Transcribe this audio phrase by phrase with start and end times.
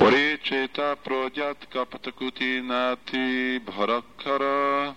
[0.00, 4.96] Ore cheta projat kapatakuti nati bharakkara.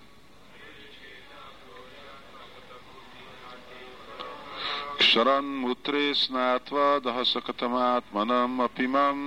[5.03, 9.25] क्षरन् मूत्रे स्नात्वा दहसकतमात्मनम् अपिमम्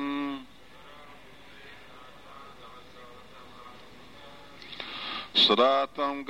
[5.37, 6.25] सदा तम्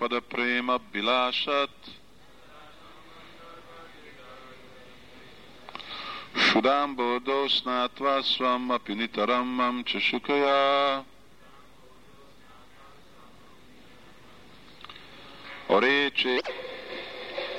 [0.00, 1.97] पद प्रेम विलासत्
[6.34, 11.04] Pada Prema Bilásat Sudambo Snatva Swam Apinitaramam Csasukaya
[15.66, 16.40] Orécsé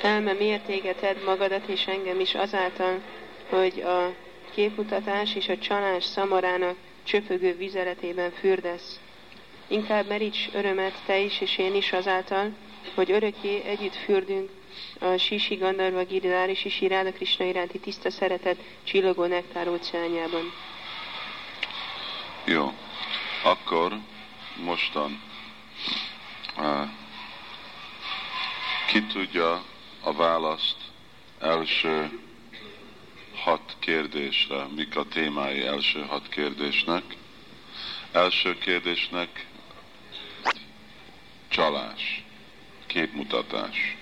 [0.02, 3.00] Elme miért égeted magadat és engem is azáltal,
[3.48, 4.14] hogy a
[4.54, 9.00] képmutatás és a csalás szamarának csöpögő vizeletében fürdesz.
[9.66, 12.52] Inkább meríts örömet te is és én is azáltal,
[12.94, 14.50] hogy örökké együtt fürdünk
[14.98, 20.52] a Sisi Gandarva Giridár és Sisi Ráda Krishna iránti tiszta szeretet csillogó nektár óceánjában.
[22.44, 22.72] Jó,
[23.44, 23.98] akkor
[24.64, 25.22] mostan
[26.56, 26.88] uh,
[28.86, 29.64] ki tudja
[30.00, 30.76] a választ
[31.40, 32.20] első
[33.44, 37.02] hat kérdésre, mik a témái első hat kérdésnek.
[38.12, 39.46] Első kérdésnek
[41.48, 42.24] csalás,
[42.86, 43.96] képmutatás.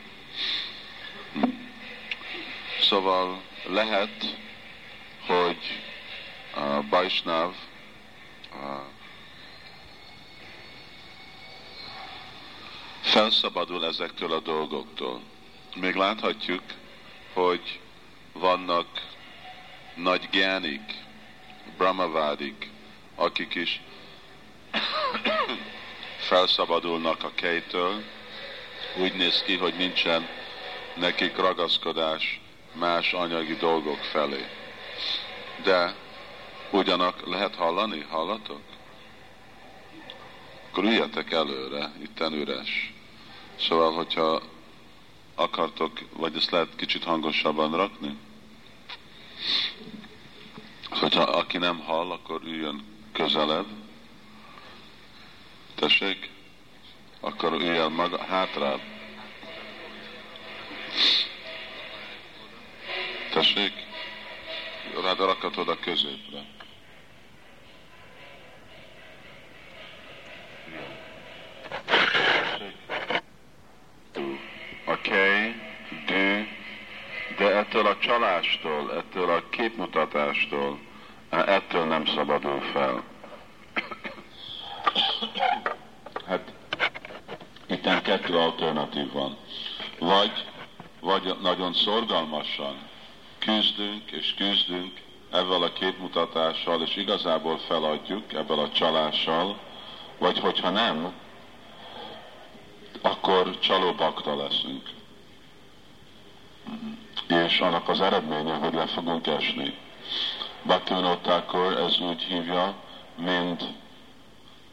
[2.80, 4.36] Szóval lehet,
[5.26, 5.80] hogy
[6.54, 7.54] a Bajsnáv
[13.00, 15.20] felszabadul ezektől a dolgoktól.
[15.74, 16.62] Még láthatjuk,
[17.32, 17.80] hogy
[18.32, 18.86] vannak
[19.94, 20.94] nagy gyánik,
[21.76, 22.70] brahmavádik,
[23.14, 23.80] akik is
[26.28, 28.02] felszabadulnak a kejtől,
[28.96, 30.28] úgy néz ki, hogy nincsen
[30.98, 32.40] nekik ragaszkodás
[32.72, 34.46] más anyagi dolgok felé.
[35.62, 35.94] De
[36.70, 38.06] ugyanak lehet hallani?
[38.10, 38.60] Hallatok?
[40.70, 42.94] Akkor üljetek előre, itten üres.
[43.58, 44.42] Szóval, hogyha
[45.34, 48.16] akartok, vagy ezt lehet kicsit hangosabban rakni?
[50.90, 53.66] Hogyha aki nem hall, akkor üljön közelebb.
[55.74, 56.30] Tessék?
[57.20, 58.97] Akkor üljön maga, hátrább.
[63.38, 63.72] Tessék?
[65.02, 66.44] Rád rakatod a középre.
[74.86, 75.54] Oké, okay,
[77.36, 80.78] de, ettől a csalástól, ettől a képmutatástól,
[81.30, 83.04] ettől nem szabadul fel.
[86.26, 86.52] Hát
[87.66, 89.38] itt kettő alternatív van.
[89.98, 90.44] Vagy,
[91.00, 92.87] vagy nagyon szorgalmasan
[93.38, 95.00] küzdünk és küzdünk
[95.30, 99.58] ezzel a képmutatással, és igazából feladjuk ebből a csalással,
[100.18, 101.12] vagy hogyha nem,
[103.00, 104.90] akkor csalóbakta leszünk.
[107.26, 109.74] És annak az eredménye, hogy le fogunk esni.
[110.62, 111.44] Bhaktivinoda
[111.86, 112.74] ez úgy hívja,
[113.16, 113.64] mint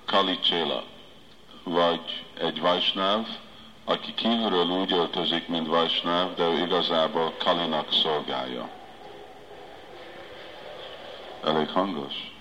[0.06, 0.84] Kalicséla,
[1.64, 3.28] vagy egy Vajsnáv,
[3.86, 8.70] aki kívülről úgy öltözik, mint Vajsnáv, de ő igazából Kalinak szolgálja.
[11.44, 12.34] Elég hangos?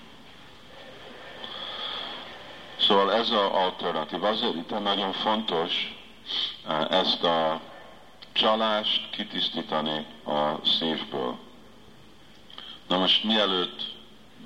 [2.79, 4.23] Szóval ez az alternatív.
[4.23, 5.95] Azért itt nagyon fontos
[6.67, 7.61] eh, ezt a
[8.31, 11.37] csalást kitisztítani a szívből.
[12.87, 13.81] Na most mielőtt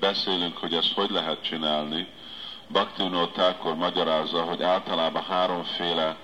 [0.00, 2.06] beszélünk, hogy ezt hogy lehet csinálni,
[2.66, 6.16] Bhaktivinoda Thakur magyarázza, hogy általában háromféle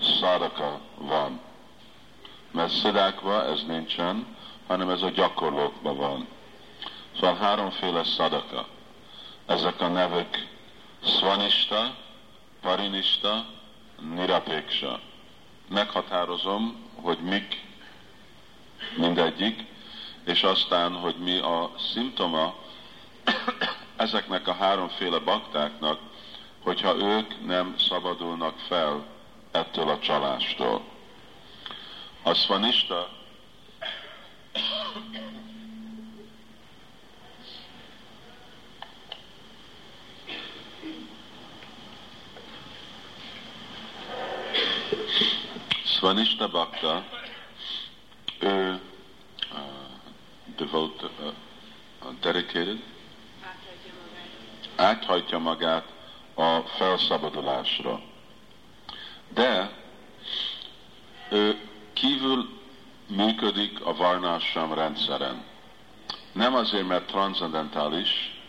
[0.00, 1.40] szadaka van.
[2.50, 6.28] Mert szidákban ez nincsen, hanem ez a gyakorlókban van.
[7.14, 8.66] Szóval háromféle szadaka.
[9.46, 10.48] Ezek a nevek
[11.04, 11.94] Svanista,
[12.60, 13.46] Parinista,
[14.14, 15.00] Nirapéksa.
[15.68, 17.64] Meghatározom, hogy mik
[18.96, 19.64] mindegyik,
[20.24, 22.54] és aztán, hogy mi a szimptoma
[23.96, 25.98] ezeknek a háromféle baktáknak,
[26.62, 29.13] hogyha ők nem szabadulnak fel
[29.54, 30.84] ettől a csalástól.
[32.22, 33.08] A szvanista
[45.84, 47.04] Svanista Bhakta,
[48.38, 48.80] ő
[49.52, 49.58] uh,
[50.56, 51.34] devote, uh,
[52.20, 52.82] dedicated,
[54.76, 55.92] áthagyja magát
[56.34, 58.13] a felszabadulásra.
[59.34, 59.70] De
[61.30, 61.58] ő
[61.92, 62.60] kívül
[63.06, 65.44] működik a varnásam rendszeren.
[66.32, 68.40] Nem azért, mert transzendentális,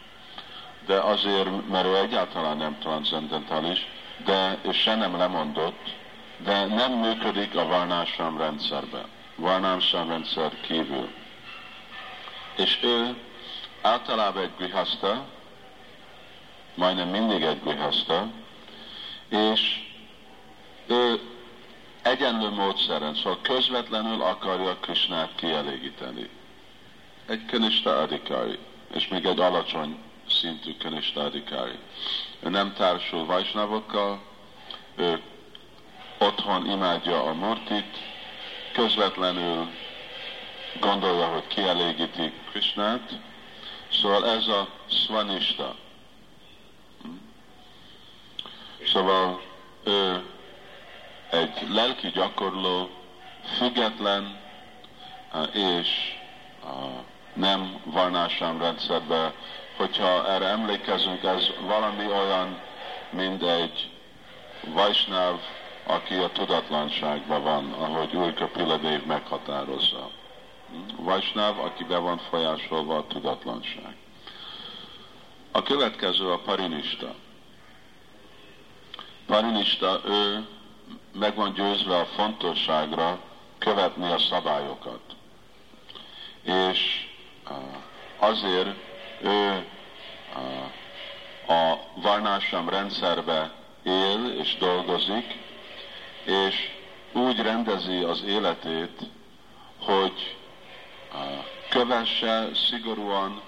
[0.85, 3.87] de azért, mert ő egyáltalán nem transzendentális,
[4.25, 5.93] de, és se nem lemondott,
[6.37, 9.05] de nem működik a Varnásram rendszerbe,
[9.35, 11.09] Varnásram rendszer kívül.
[12.55, 13.15] És ő
[13.81, 15.25] általában egy grihaszta,
[16.75, 18.27] majdnem mindig egy grihaszta,
[19.29, 19.83] és
[20.87, 21.19] ő
[22.01, 26.29] egyenlő módszeren, szóval közvetlenül akarja Krisnát kielégíteni.
[27.25, 28.59] Egy kanista adikári,
[28.93, 29.97] és még egy alacsony
[30.29, 31.79] szintű kanista adikári.
[32.39, 34.21] Ő nem társul vajsnavokkal,
[34.95, 35.21] ő
[36.17, 37.97] otthon imádja a murtit,
[38.73, 39.67] közvetlenül
[40.79, 43.19] gondolja, hogy kielégíti Krisnát,
[43.91, 45.75] szóval ez a svanista.
[48.85, 49.41] Szóval
[49.83, 50.23] ő
[51.35, 52.89] egy lelki gyakorló,
[53.57, 54.39] független
[55.51, 55.87] és
[57.33, 59.33] nem varnásám rendszerbe.
[59.77, 62.59] Hogyha erre emlékezünk, ez valami olyan,
[63.09, 63.89] mint egy
[64.73, 65.39] Vajsnáv,
[65.83, 70.09] aki a tudatlanságban van, ahogy Úr Piladév meghatározza.
[70.95, 73.95] Vajsnáv, aki be van folyásolva a tudatlanság.
[75.51, 77.15] A következő a parinista.
[79.25, 80.47] Parinista, ő
[81.11, 83.19] meg van győzve a fontosságra
[83.57, 85.01] követni a szabályokat.
[86.43, 87.07] És
[88.17, 88.75] azért
[89.21, 89.65] ő
[91.47, 93.51] a varnásam rendszerbe
[93.83, 95.37] él és dolgozik,
[96.23, 96.55] és
[97.11, 98.99] úgy rendezi az életét,
[99.79, 100.35] hogy
[101.69, 103.41] kövesse szigorúan,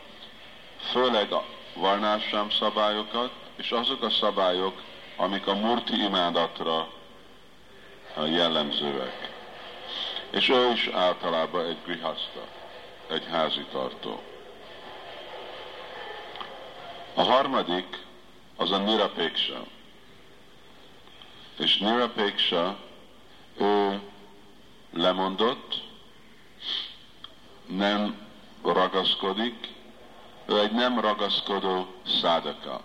[0.92, 1.44] főleg a
[1.74, 4.82] varnásám szabályokat, és azok a szabályok,
[5.16, 6.88] amik a murti imádatra
[8.26, 9.32] jellemzőek.
[10.30, 12.48] És ő is általában egy grihaszta,
[13.10, 14.22] egy házitartó.
[17.14, 18.06] A harmadik
[18.56, 19.64] az a nirapéksa.
[21.58, 22.78] És nirapéksa,
[23.58, 24.02] ő
[24.94, 25.84] lemondott,
[27.66, 28.28] nem
[28.64, 29.68] ragaszkodik,
[30.46, 31.88] ő egy nem ragaszkodó
[32.22, 32.82] szádaka.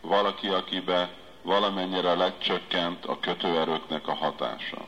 [0.00, 1.10] Valaki, akibe
[1.42, 4.86] valamennyire lecsökkent a kötőerőknek a hatása.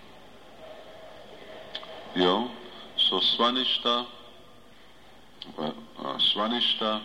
[2.13, 2.51] Jó?
[2.95, 3.21] So,
[6.19, 7.03] svanista,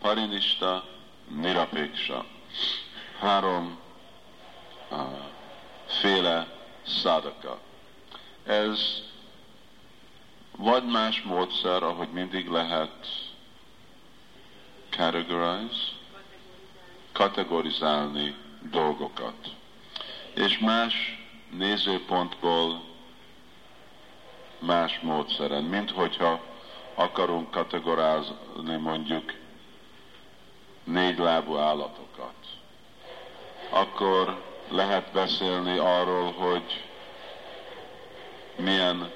[0.00, 0.84] parinista,
[1.28, 2.24] nirapéksa.
[3.18, 3.78] Három
[4.90, 4.98] uh,
[5.86, 6.46] féle
[6.86, 7.58] szádaka.
[8.44, 9.02] Ez
[10.56, 13.06] vagy más módszer, ahogy mindig lehet
[14.90, 15.82] categorize,
[17.12, 19.34] kategorizálni dolgokat.
[20.34, 20.94] És más
[21.50, 22.82] nézőpontból
[24.58, 26.40] más módszeren, mint hogyha
[26.94, 29.34] akarunk kategorázni mondjuk
[30.84, 32.34] négy lábú állatokat.
[33.70, 36.84] Akkor lehet beszélni arról, hogy
[38.56, 39.10] milyen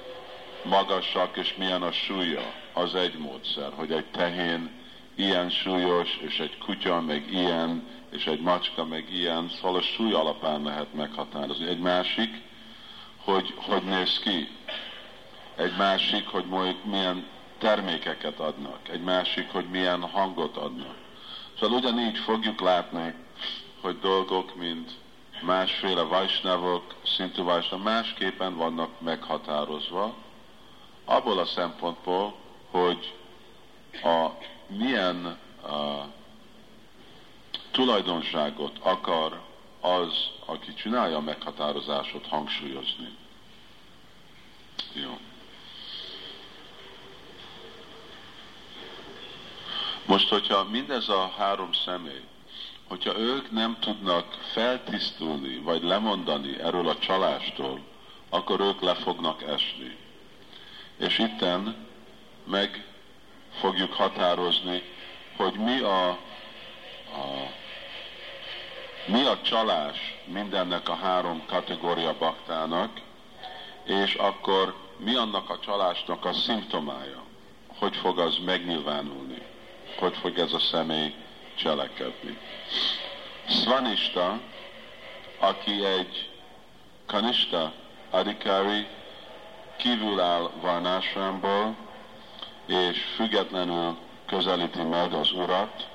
[0.63, 2.53] magasak és milyen a súlya.
[2.73, 4.71] Az egy módszer, hogy egy tehén
[5.15, 10.13] ilyen súlyos, és egy kutya meg ilyen, és egy macska meg ilyen, szóval a súly
[10.13, 11.67] alapán lehet meghatározni.
[11.67, 12.41] Egy másik,
[13.23, 14.49] hogy hogy néz ki.
[15.55, 16.45] Egy másik, hogy
[16.83, 17.25] milyen
[17.57, 18.89] termékeket adnak.
[18.89, 20.95] Egy másik, hogy milyen hangot adnak.
[21.59, 23.13] Szóval ugyanígy fogjuk látni,
[23.81, 24.91] hogy dolgok, mint
[25.41, 30.15] másféle vajsnavok, szintű vajsnav, másképpen vannak meghatározva,
[31.05, 32.35] abból a szempontból,
[32.71, 33.13] hogy
[34.03, 34.29] a
[34.67, 36.05] milyen a,
[37.75, 39.41] tulajdonságot akar
[39.81, 43.17] az, aki csinálja a meghatározásot hangsúlyozni.
[44.93, 45.17] Jó.
[50.05, 52.23] Most, hogyha mindez a három személy,
[52.87, 57.79] hogyha ők nem tudnak feltisztulni, vagy lemondani erről a csalástól,
[58.29, 59.97] akkor ők le fognak esni.
[60.97, 61.87] És itten
[62.43, 62.85] meg
[63.59, 64.83] fogjuk határozni,
[65.37, 67.63] hogy mi a, a
[69.05, 73.01] mi a csalás mindennek a három kategória baktának,
[73.83, 77.23] és akkor mi annak a csalásnak a szimptomája,
[77.79, 79.41] hogy fog az megnyilvánulni,
[79.97, 81.13] hogy fog ez a személy
[81.55, 82.37] cselekedni.
[83.47, 84.39] Svanista,
[85.39, 86.29] aki egy
[87.05, 87.73] kanista
[88.09, 88.87] adikári,
[89.77, 91.75] kívül áll Varnásrámból,
[92.65, 95.87] és függetlenül közelíti meg az Urat,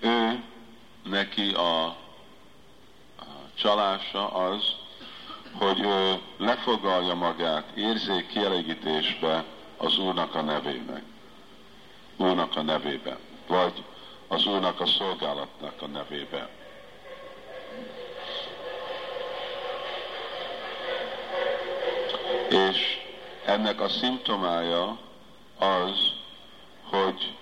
[0.00, 0.42] ő
[1.06, 1.96] neki a,
[3.54, 4.74] csalása az,
[5.52, 9.44] hogy ő lefogalja magát érzék kielégítésbe
[9.76, 11.02] az Úrnak a nevének.
[12.16, 13.84] Úrnak a nevébe, vagy
[14.28, 16.48] az Úrnak a szolgálatnak a nevébe.
[22.48, 23.00] És
[23.44, 24.98] ennek a szimptomája
[25.58, 26.12] az,
[26.82, 27.34] hogy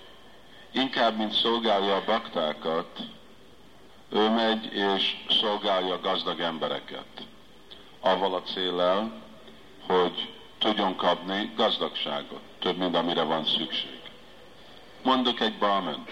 [0.72, 3.00] inkább, mint szolgálja a baktákat,
[4.14, 7.06] ő megy és szolgálja gazdag embereket.
[8.00, 9.12] Avval a célral,
[9.86, 14.00] hogy tudjon kapni gazdagságot, több, mint amire van szükség.
[15.02, 16.10] Mondok egy barment,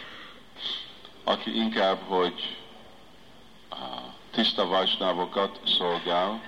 [1.24, 2.56] aki inkább, hogy
[4.30, 6.42] tiszta vajsnávokat szolgál,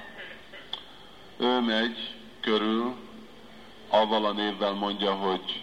[1.37, 2.95] ő megy körül,
[3.89, 5.63] avval a névvel mondja, hogy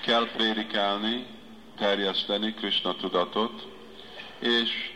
[0.00, 1.26] kell prédikálni,
[1.76, 3.66] terjeszteni Krishna tudatot,
[4.38, 4.89] és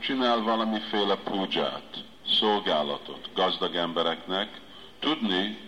[0.00, 4.60] csinál valamiféle púdzsát, szolgálatot gazdag embereknek,
[4.98, 5.58] tudni,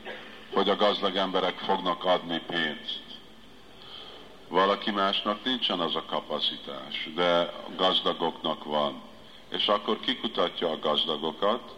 [0.52, 3.02] hogy a gazdag emberek fognak adni pénzt.
[4.48, 9.02] Valaki másnak nincsen az a kapacitás, de gazdagoknak van.
[9.48, 11.74] És akkor kikutatja a gazdagokat,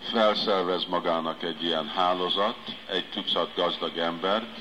[0.00, 2.58] felszervez magának egy ilyen hálózat,
[2.90, 4.58] egy tucat gazdag embert,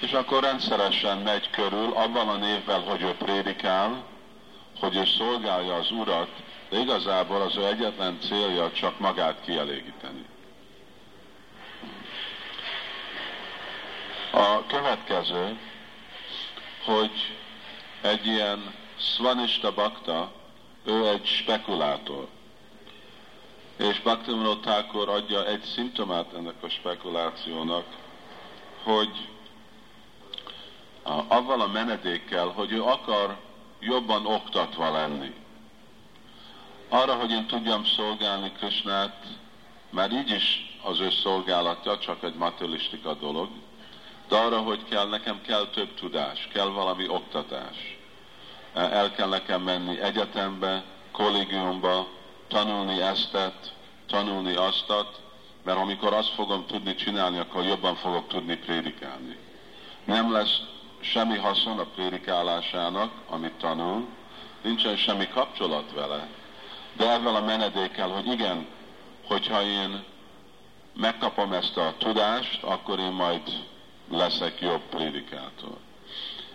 [0.00, 4.04] és akkor rendszeresen megy körül, abban a névvel, hogy ő prédikál,
[4.78, 6.30] hogy ő szolgálja az Urat,
[6.68, 10.24] de igazából az ő egyetlen célja csak magát kielégíteni.
[14.32, 15.58] A következő,
[16.84, 17.36] hogy
[18.00, 20.32] egy ilyen Svanista Bakta,
[20.84, 22.28] ő egy spekulátor.
[23.76, 27.84] És Bhaktivinoda Thakur adja egy szimptomát ennek a spekulációnak,
[28.82, 29.28] hogy
[31.28, 33.36] avval a menedékkel, hogy ő akar
[33.80, 35.34] jobban oktatva lenni.
[36.88, 39.26] Arra, hogy én tudjam szolgálni Krisnát,
[39.90, 43.48] már így is az ő szolgálatja csak egy materialistika dolog,
[44.28, 47.98] de arra, hogy kell, nekem kell több tudás, kell valami oktatás.
[48.74, 52.08] El kell nekem menni egyetembe, kollégiumba,
[52.48, 53.72] tanulni eztet,
[54.06, 55.20] tanulni aztat,
[55.64, 59.36] mert amikor azt fogom tudni csinálni, akkor jobban fogok tudni prédikálni.
[60.04, 60.60] Nem lesz
[61.00, 64.06] semmi haszon a prédikálásának, amit tanul,
[64.62, 66.28] nincsen semmi kapcsolat vele,
[66.96, 68.66] de ezzel a menedékkel, hogy igen,
[69.26, 70.04] hogyha én
[70.94, 73.42] megkapom ezt a tudást, akkor én majd
[74.10, 75.76] leszek jobb prédikátor.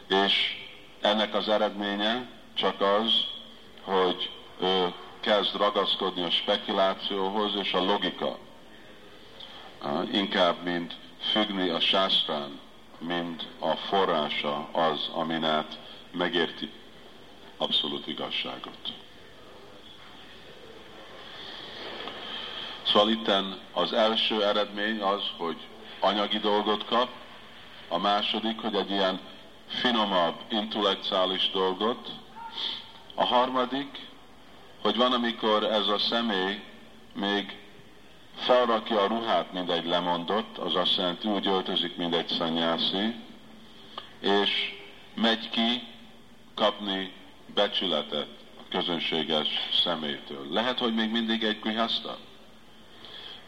[0.07, 0.63] És
[1.01, 3.25] ennek az eredménye csak az,
[3.83, 4.31] hogy
[4.61, 8.37] ő kezd ragaszkodni a spekulációhoz és a logika.
[10.11, 12.59] Inkább, mint függni a sástrán,
[13.07, 15.79] mint a forrása az, amin át
[16.11, 16.71] megérti
[17.57, 18.93] abszolút igazságot.
[22.83, 25.57] Szóval itten az első eredmény az, hogy
[25.99, 27.09] anyagi dolgot kap,
[27.87, 29.19] a második, hogy egy ilyen
[29.67, 32.09] finomabb, intellektuális dolgot,
[33.15, 33.99] a harmadik,
[34.81, 36.63] hogy van, amikor ez a személy
[37.13, 37.62] még
[38.35, 43.15] felrakja a ruhát, mint egy lemondott, az azt jelenti, úgy öltözik, mint egy szanyászi,
[44.19, 44.81] és
[45.15, 45.87] megy ki
[46.55, 47.11] kapni
[47.53, 49.47] becsületet a közönséges
[49.83, 50.47] szemétől.
[50.51, 52.17] Lehet, hogy még mindig egy grihaszta,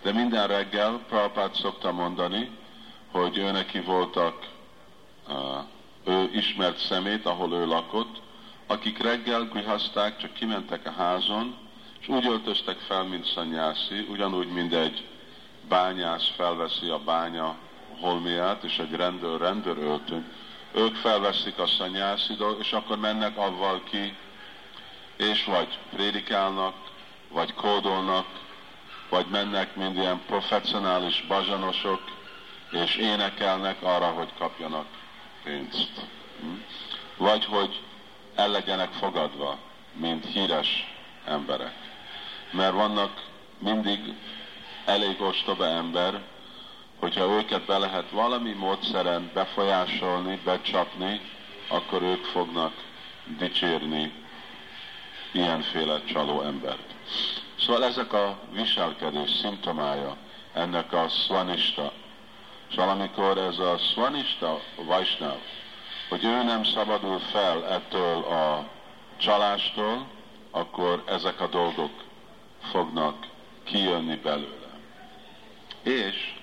[0.02, 2.50] de minden reggel Prabhupát szokta mondani,
[3.12, 4.48] hogy ő neki voltak,
[6.06, 8.22] ő ismert szemét, ahol ő lakott,
[8.68, 11.65] akik reggel grihaszták, csak kimentek a házon,
[12.06, 15.08] és úgy öltöztek fel, mint szanyászi, ugyanúgy, mint egy
[15.68, 17.56] bányász felveszi a bánya
[18.00, 20.26] holmiát, és egy rendőr rendőr öltünk.
[20.72, 24.16] Ők felveszik a szanyászi és akkor mennek avval ki,
[25.18, 26.76] és vagy prédikálnak,
[27.30, 28.26] vagy kódolnak,
[29.10, 32.02] vagy mennek, mint ilyen professzionális bazsanosok,
[32.72, 34.86] és énekelnek arra, hogy kapjanak
[35.44, 35.92] pénzt.
[36.40, 36.48] Hm?
[37.18, 37.82] Vagy hogy
[38.36, 39.58] el legyenek fogadva,
[39.94, 40.94] mint híres
[41.26, 41.85] emberek
[42.56, 43.24] mert vannak
[43.58, 44.14] mindig
[44.86, 46.22] elég ostoba ember,
[47.00, 51.22] hogyha őket be lehet valami módszeren befolyásolni, becsapni,
[51.68, 52.74] akkor ők fognak
[53.38, 54.14] dicsérni
[55.32, 56.94] ilyenféle csaló embert.
[57.60, 60.16] Szóval ezek a viselkedés szimptomája
[60.54, 61.92] ennek a szvanista.
[62.70, 65.38] És valamikor ez a szvanista vajsnav,
[66.10, 68.68] hogy ő nem szabadul fel ettől a
[69.18, 70.08] csalástól,
[70.52, 72.05] akkor ezek a dolgok
[72.66, 73.28] fognak
[73.64, 74.80] kijönni belőle.
[75.84, 76.34] És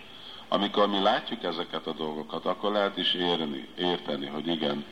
[0.49, 4.85] amikor mi látjuk ezeket a dolgokat, akkor lehet is érni, érteni, hogy igen,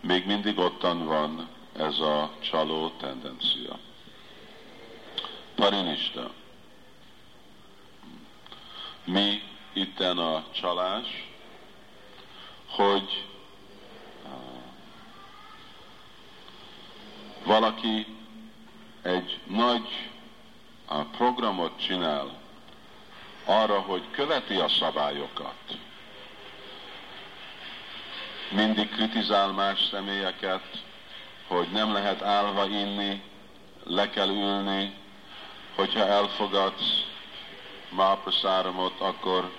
[0.00, 3.78] még mindig ottan van ez a csaló tendencia.
[5.54, 6.30] Parinista.
[9.04, 11.30] Mi itten a csalás,
[12.68, 13.24] hogy
[14.24, 14.32] eh,
[17.44, 18.06] valaki
[19.02, 20.11] egy nagy
[21.00, 22.40] programot csinál
[23.44, 25.78] arra, hogy követi a szabályokat,
[28.50, 30.82] mindig kritizál más személyeket,
[31.46, 33.22] hogy nem lehet állva inni,
[33.84, 34.94] le kell ülni,
[35.74, 37.04] hogyha elfogadsz
[37.88, 39.52] mápraszáramot, akkor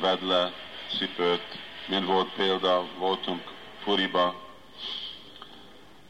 [0.00, 0.52] vedd le
[0.98, 1.58] cipőt.
[1.86, 3.52] Mint volt példa, voltunk
[3.84, 4.34] Puriba,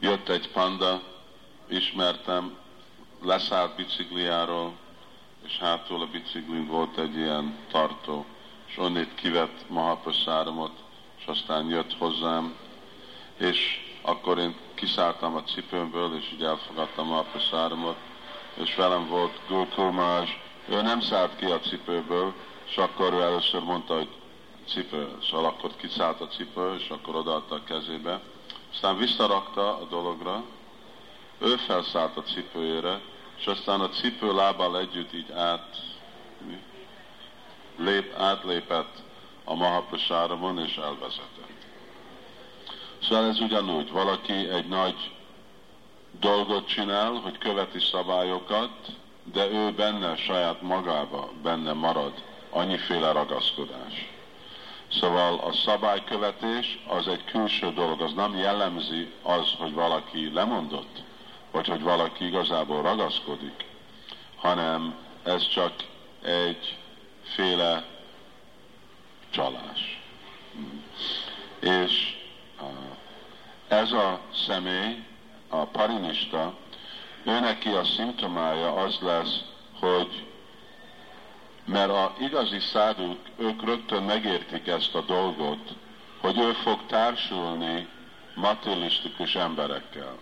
[0.01, 1.03] jött egy panda,
[1.69, 2.57] ismertem,
[3.25, 4.73] leszállt bicikliáról,
[5.47, 8.25] és hátul a biciklin volt egy ilyen tartó,
[8.67, 10.73] és onnét kivett Mahaprasáramot,
[11.19, 12.55] és aztán jött hozzám,
[13.39, 13.59] és
[14.03, 17.97] akkor én kiszálltam a cipőmből, és így elfogadtam a prasáramot,
[18.55, 22.35] és velem volt Gurkulmás, ő nem szállt ki a cipőből,
[22.69, 24.09] és akkor ő először mondta, hogy
[24.69, 28.21] cipő, szóval akkor kiszállt a cipő, és akkor odaadta a kezébe.
[28.73, 30.43] Aztán visszarakta a dologra,
[31.39, 33.01] ő felszállt a cipőjére,
[33.39, 35.77] és aztán a cipő lábbal együtt így át,
[37.77, 39.03] lép, átlépett
[39.45, 41.53] a Mahaprasáramon, és elvezetett.
[43.03, 45.11] Szóval ez ugyanúgy, valaki egy nagy
[46.21, 48.71] dolgot csinál, hogy követi szabályokat,
[49.33, 52.13] de ő benne, saját magába benne marad.
[52.51, 54.13] Annyiféle ragaszkodás.
[54.89, 61.03] Szóval a szabálykövetés az egy külső dolog, az nem jellemzi az, hogy valaki lemondott,
[61.55, 63.65] vagy hogy valaki igazából ragaszkodik,
[64.37, 65.73] hanem ez csak
[66.23, 66.77] egy
[67.23, 67.85] féle
[69.31, 70.03] csalás.
[71.61, 72.17] És
[73.69, 75.05] ez a személy,
[75.49, 76.55] a parinista,
[77.25, 79.41] ő neki a szimptomája az lesz,
[79.81, 80.27] hogy
[81.65, 85.75] mert a igazi száduk, ők rögtön megértik ezt a dolgot,
[86.21, 87.89] hogy ő fog társulni
[88.35, 90.19] materialisztikus emberekkel.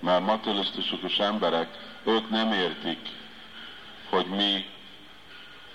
[0.00, 1.68] Mert materialisztikus emberek,
[2.04, 3.08] ők nem értik,
[4.10, 4.64] hogy mi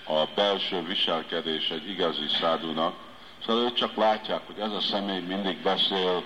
[0.04, 2.94] a belső viselkedés egy igazi szádúnak,
[3.46, 6.24] szóval ők csak látják, hogy ez a személy mindig beszél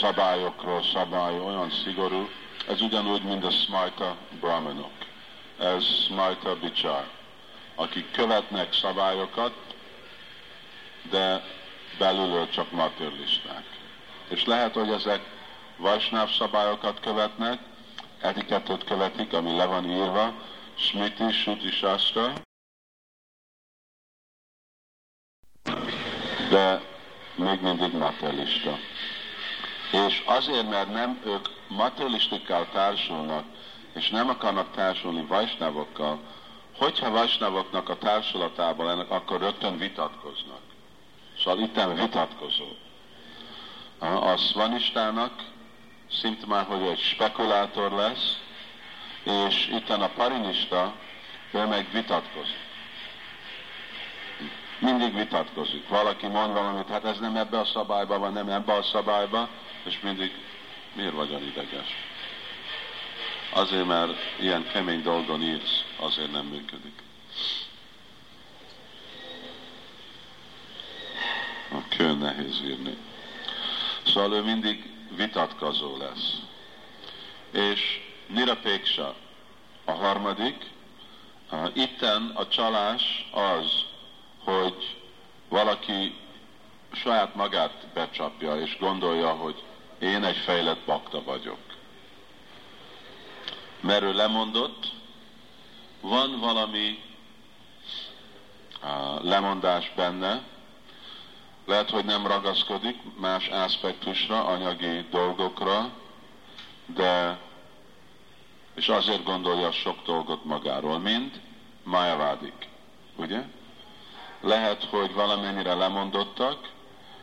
[0.00, 2.28] szabályokról, szabály olyan szigorú,
[2.68, 4.92] ez ugyanúgy, mint a smajta brahmanok.
[5.58, 7.08] Ez smajta bicsár,
[7.74, 9.52] akik követnek szabályokat,
[11.10, 11.44] de
[11.98, 13.64] belülről csak materialisták.
[14.28, 15.20] És lehet, hogy ezek
[15.82, 17.58] Vajsnáv szabályokat követnek,
[18.20, 20.34] etikettet követik, ami le van írva,
[20.74, 22.32] Smiti, Suti, Shastra,
[26.50, 26.82] de
[27.34, 28.78] még mindig materialista.
[29.92, 33.44] És azért, mert nem ők materialistikkal társulnak,
[33.94, 36.20] és nem akarnak társulni vajsnávokkal,
[36.76, 40.60] hogyha vajsnávoknak a társulatában ennek, akkor rögtön vitatkoznak.
[41.38, 42.66] Szóval itt vitatkozó.
[43.98, 45.51] A szvanistának
[46.20, 48.38] szinte már, hogy egy spekulátor lesz,
[49.22, 50.94] és itt a parinista,
[51.50, 52.70] ő meg vitatkozik.
[54.78, 55.88] Mindig vitatkozik.
[55.88, 59.48] Valaki mond valamit, hát ez nem ebbe a szabályba van, nem ebbe a szabályba,
[59.84, 60.32] és mindig
[60.92, 61.96] miért vagy ideges?
[63.52, 67.02] Azért, mert ilyen kemény dolgon írsz, azért nem működik.
[71.70, 72.96] A kő nehéz írni.
[74.06, 76.40] Szóval ő mindig vitatkozó lesz.
[77.50, 79.14] És Nirapéksa
[79.84, 80.70] a harmadik,
[81.72, 83.84] itten a csalás az,
[84.44, 84.96] hogy
[85.48, 86.14] valaki
[86.92, 89.62] saját magát becsapja, és gondolja, hogy
[89.98, 91.58] én egy fejlett bakta vagyok.
[93.80, 94.92] Mert ő lemondott,
[96.00, 97.02] van valami
[99.20, 100.42] lemondás benne,
[101.66, 105.90] lehet, hogy nem ragaszkodik más aspektusra, anyagi dolgokra,
[106.86, 107.38] de
[108.74, 111.40] és azért gondolja sok dolgot magáról, mint
[111.82, 112.68] májavádik,
[113.16, 113.42] ugye?
[114.40, 116.70] Lehet, hogy valamennyire lemondottak,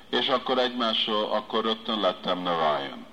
[0.10, 3.06] és akkor egymásról, akkor rögtön lettem Narayan.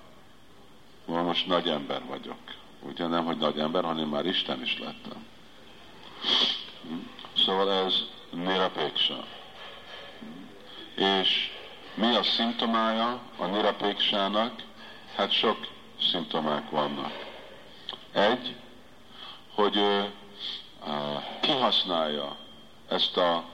[1.04, 2.38] Most nagy ember vagyok.
[2.80, 5.26] Ugye nem, hogy nagy ember, hanem már Isten is lettem.
[7.36, 7.94] Szóval ez
[8.30, 9.24] nirapéksa.
[10.96, 11.50] És
[11.94, 14.62] mi a szimptomája a nirapéksának?
[15.16, 15.66] Hát sok
[16.10, 17.24] szimptomák vannak.
[18.12, 18.56] Egy,
[19.54, 20.12] hogy ő
[21.40, 22.36] kihasználja
[22.88, 23.44] ezt a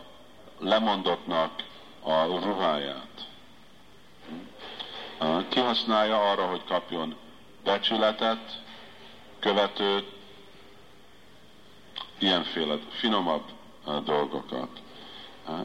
[0.59, 1.65] lemondottnak
[2.03, 3.13] a ruháját
[5.49, 7.17] kihasználja arra, hogy kapjon
[7.65, 8.61] becsületet,
[9.39, 10.07] követőt,
[12.19, 13.45] ilyenféle finomabb
[14.05, 14.83] dolgokat.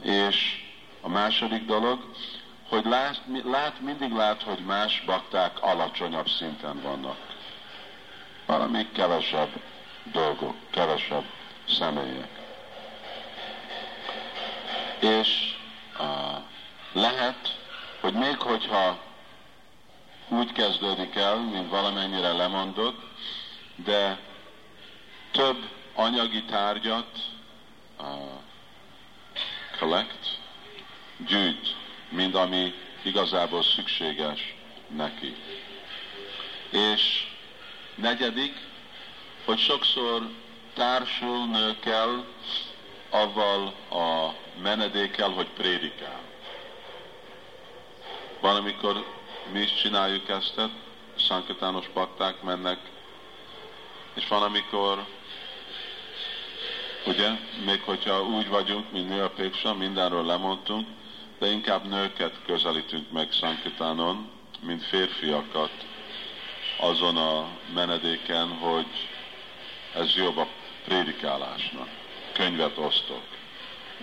[0.02, 0.67] És
[1.08, 2.00] a második dolog,
[2.70, 7.18] hogy lát, lát, mindig lát, hogy más bakták alacsonyabb szinten vannak.
[8.46, 9.50] valami kevesebb
[10.04, 11.24] dolgok, kevesebb
[11.68, 12.30] személyek.
[15.00, 15.56] És
[16.00, 16.42] uh,
[16.94, 17.58] lehet,
[18.02, 19.00] hogy még hogyha
[20.28, 23.00] úgy kezdődik el, mint valamennyire lemondott,
[23.76, 24.20] de
[25.32, 27.18] több anyagi tárgyat
[28.00, 28.06] uh,
[29.80, 30.37] collect,
[31.18, 31.76] gyűjt,
[32.10, 34.56] mint ami igazából szükséges
[34.96, 35.36] neki.
[36.70, 37.28] És
[37.96, 38.54] negyedik,
[39.46, 40.30] hogy sokszor
[40.74, 42.26] társul nőkkel
[43.10, 46.22] avval a menedékkel, hogy prédikál.
[48.40, 49.06] Van, amikor
[49.52, 50.62] mi is csináljuk ezt,
[51.18, 52.80] szankatános pakták mennek,
[54.14, 55.06] és van, amikor
[57.06, 57.30] ugye,
[57.66, 60.88] még hogyha úgy vagyunk, mint mi a Péksa, mindenről lemondtunk,
[61.40, 64.30] de inkább nőket közelítünk meg Sankitánon,
[64.62, 65.72] mint férfiakat
[66.78, 69.08] azon a menedéken, hogy
[69.94, 70.48] ez jobb a
[70.86, 71.88] prédikálásnak.
[72.34, 73.24] Könyvet osztok.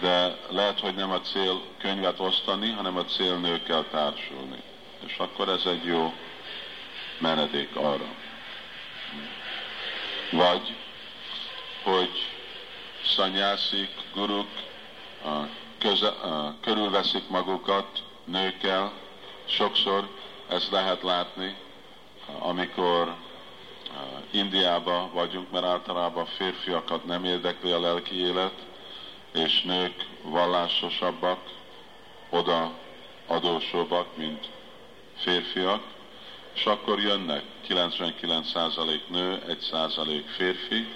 [0.01, 4.63] De lehet, hogy nem a cél könyvet osztani, hanem a cél nőkkel társulni.
[5.07, 6.15] És akkor ez egy jó
[7.19, 8.15] menedék arra.
[10.31, 10.75] Vagy,
[11.83, 12.27] hogy
[13.05, 14.49] szanyászik, guruk
[15.89, 16.15] köze,
[16.61, 18.93] körülveszik magukat nőkkel,
[19.45, 20.09] sokszor
[20.49, 21.57] ezt lehet látni,
[22.39, 23.15] amikor
[24.31, 28.55] Indiába vagyunk, mert általában férfiakat nem érdekli a lelki élet,
[29.33, 31.39] és nők vallásosabbak,
[32.31, 32.73] oda
[33.27, 34.49] adósóbbak, mint
[35.17, 35.83] férfiak,
[36.55, 40.89] és akkor jönnek 99% nő, 1% férfi,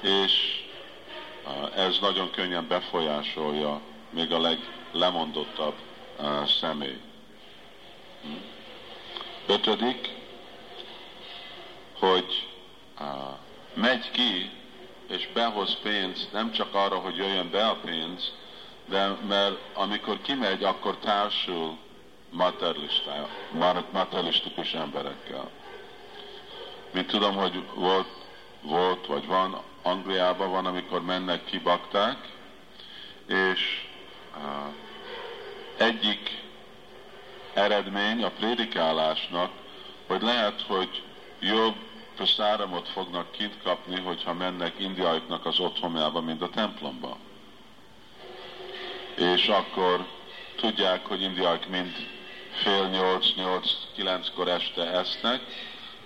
[0.00, 0.64] és
[1.74, 5.74] ez nagyon könnyen befolyásolja még a leglemondottabb
[6.60, 7.00] személy.
[8.22, 8.28] Hm?
[9.46, 10.10] Ötödik,
[11.98, 12.48] hogy
[13.74, 14.50] megy ki
[15.08, 18.32] és behoz pénzt, nem csak arra, hogy jöjjön be a pénz,
[18.88, 21.78] de mert amikor kimegy, akkor társul
[23.90, 25.50] materialisztikus emberekkel.
[26.92, 28.08] Mint tudom, hogy volt,
[28.62, 32.28] volt vagy van, Angliában van, amikor mennek ki bakták,
[33.26, 33.85] és uh,
[35.76, 36.42] egyik
[37.54, 39.50] eredmény a prédikálásnak,
[40.06, 41.02] hogy lehet, hogy
[41.40, 41.74] jobb
[42.16, 47.16] praszáramot fognak kint kapni, hogyha mennek indiaiknak az otthonjába, mint a templomba.
[49.16, 50.06] És akkor
[50.56, 51.92] tudják, hogy indiaik mind
[52.50, 55.40] fél nyolc, nyolc, kilenckor este esznek,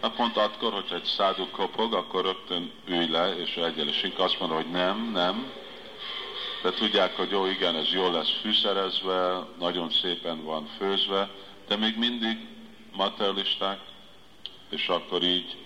[0.01, 4.57] Na pont akkor, hogyha egy szádu kopog, akkor rögtön ülj le, és egyenlősünk azt mondja,
[4.57, 5.53] hogy nem, nem.
[6.63, 11.31] De tudják, hogy jó, igen, ez jól lesz fűszerezve, nagyon szépen van főzve,
[11.69, 12.39] de még mindig
[12.93, 13.79] materialisták,
[14.71, 15.57] és akkor így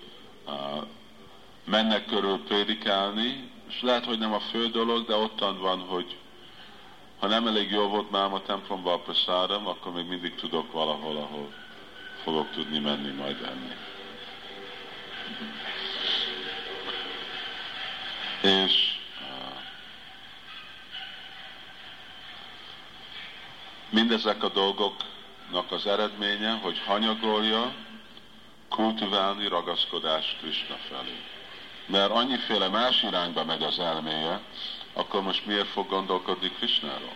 [0.47, 0.87] uh,
[1.65, 6.17] mennek körül prédikálni, és lehet, hogy nem a fő dolog, de ottan van, hogy
[7.19, 11.17] ha nem elég jó volt már a templomba a praszáram, akkor még mindig tudok valahol,
[11.17, 11.53] ahol
[12.23, 13.73] fogok tudni menni majd enni.
[18.65, 18.84] És
[23.95, 27.75] mindezek a dolgoknak az eredménye, hogy hanyagolja,
[28.69, 31.21] kultiválni ragaszkodás Krishna felé.
[31.87, 34.41] Mert annyiféle más irányba megy az elméje,
[34.93, 37.15] akkor most miért fog gondolkodni Krishnáról?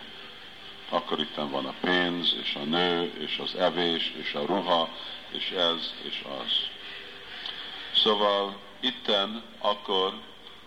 [0.89, 4.89] Akkor itt van a pénz, és a nő, és az evés, és a ruha,
[5.31, 6.51] és ez, és az.
[7.95, 10.13] Szóval itten akkor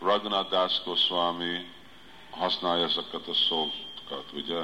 [0.00, 1.66] Raghunath Das Goswami
[2.30, 4.60] használja ezeket a szókat, ugye?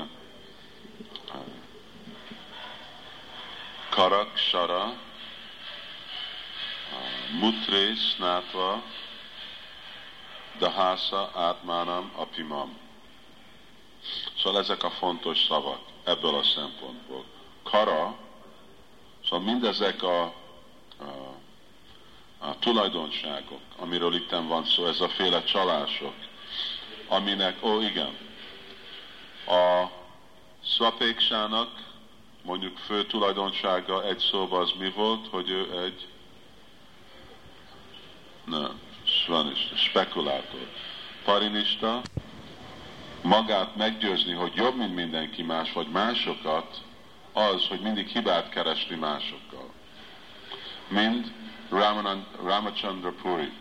[3.89, 4.97] Karak, Sara,
[7.41, 8.83] Mutre, Snátva,
[10.59, 12.79] Dahasa, Átmánam, Apimam.
[14.39, 17.25] Szóval ezek a fontos szavak ebből a szempontból.
[17.63, 18.17] Kara,
[19.25, 21.29] szóval mindezek a, a
[22.39, 26.15] a tulajdonságok, amiről itt van szó, ez a féle csalások,
[27.09, 28.17] aminek, ó igen,
[29.47, 29.91] a
[30.68, 31.68] szvapéksának
[32.42, 36.07] mondjuk fő tulajdonsága egy szóba az mi volt, hogy ő egy
[38.44, 40.68] nem, svanista, spekulátor.
[41.24, 42.00] Parinista,
[43.22, 46.83] magát meggyőzni, hogy jobb, mint mindenki más, vagy másokat,
[47.33, 49.70] az, hogy mindig hibát keresni másokkal.
[50.88, 51.33] Mind
[51.68, 53.52] Ramanand, Ramachandra Puri.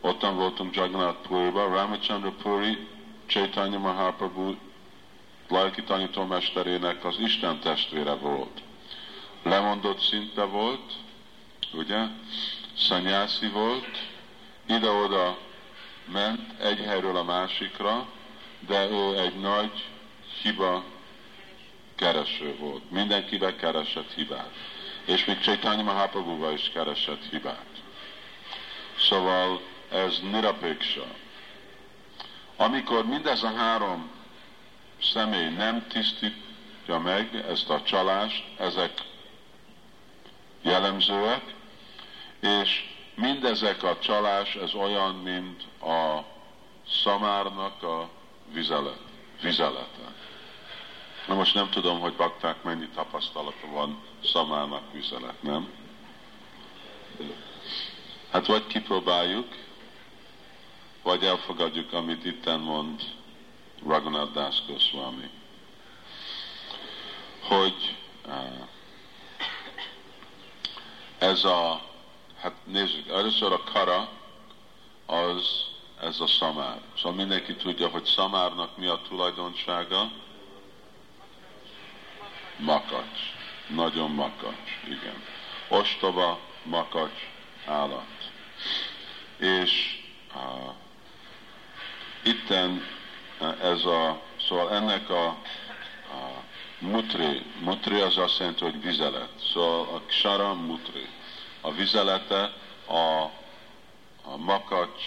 [0.00, 2.88] Ottan voltunk Jagannath Puriba, Ramachandra Puri,
[3.26, 4.54] Chaitanya Mahaprabhu
[5.48, 8.62] lelki tanítómesterének az Isten testvére volt.
[9.42, 10.92] Lemondott szinte volt,
[11.72, 12.06] ugye?
[12.76, 13.98] szanyászi volt,
[14.66, 15.38] ide-oda
[16.04, 18.06] ment egy helyről a másikra,
[18.66, 19.84] de ő egy nagy
[20.42, 20.84] hiba
[21.94, 22.90] kereső volt.
[22.90, 24.50] Mindenkibe keresett hibát.
[25.04, 27.66] És még Chaitanya Mahaprabhuva is keresett hibát.
[28.98, 31.04] Szóval ez nirapéksa.
[32.56, 34.10] Amikor mindez a három
[35.12, 38.92] személy nem tisztítja meg ezt a csalást, ezek
[40.62, 41.54] jellemzőek,
[42.40, 46.24] és mindezek a csalás, ez olyan, mint a
[46.88, 48.08] szamárnak a
[48.52, 49.00] vizelet,
[49.42, 50.12] vizelete.
[51.26, 55.68] Na most nem tudom, hogy bakták mennyi tapasztalata van szamárnak vizelet, nem?
[58.30, 59.56] Hát vagy kipróbáljuk,
[61.02, 63.02] vagy elfogadjuk, amit itten mond
[63.86, 65.30] Raghunath Das Goswami,
[67.40, 68.68] hogy uh,
[71.18, 71.80] ez a,
[72.40, 74.08] hát nézzük, először a kara,
[75.06, 75.64] az
[76.00, 76.80] ez a szamár.
[76.96, 80.10] Szóval mindenki tudja, hogy szamárnak mi a tulajdonsága?
[82.56, 83.18] Makacs.
[83.68, 85.22] Nagyon makacs, igen.
[85.68, 87.28] Ostoba, makacs
[87.66, 88.30] állat.
[89.38, 90.02] És
[90.34, 90.74] uh,
[92.22, 92.93] itten
[93.62, 95.36] ez a, szóval ennek a, a
[96.78, 99.28] mutri, mutri az azt jelenti, hogy vizelet.
[99.52, 101.08] Szóval a ksara mutri.
[101.60, 102.52] A vizelete
[102.86, 103.22] a,
[104.22, 105.02] a makacs,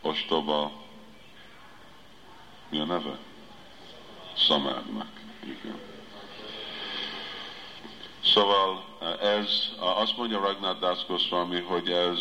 [0.00, 0.72] ostoba,
[2.68, 3.18] mi a neve?
[4.36, 5.10] Szamárnak.
[5.44, 5.80] Igen.
[8.24, 8.84] Szóval
[9.20, 12.18] ez, azt mondja Ragnar Das Goswami, hogy ez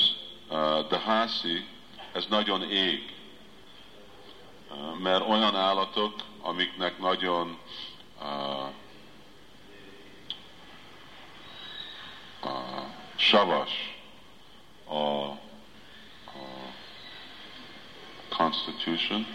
[0.90, 1.66] de hászi,
[2.12, 3.14] ez nagyon ég
[5.02, 7.58] mert olyan állatok, amiknek nagyon
[8.22, 8.70] uh,
[12.44, 13.96] uh, savas
[14.88, 15.38] a, a
[18.30, 19.28] constitution,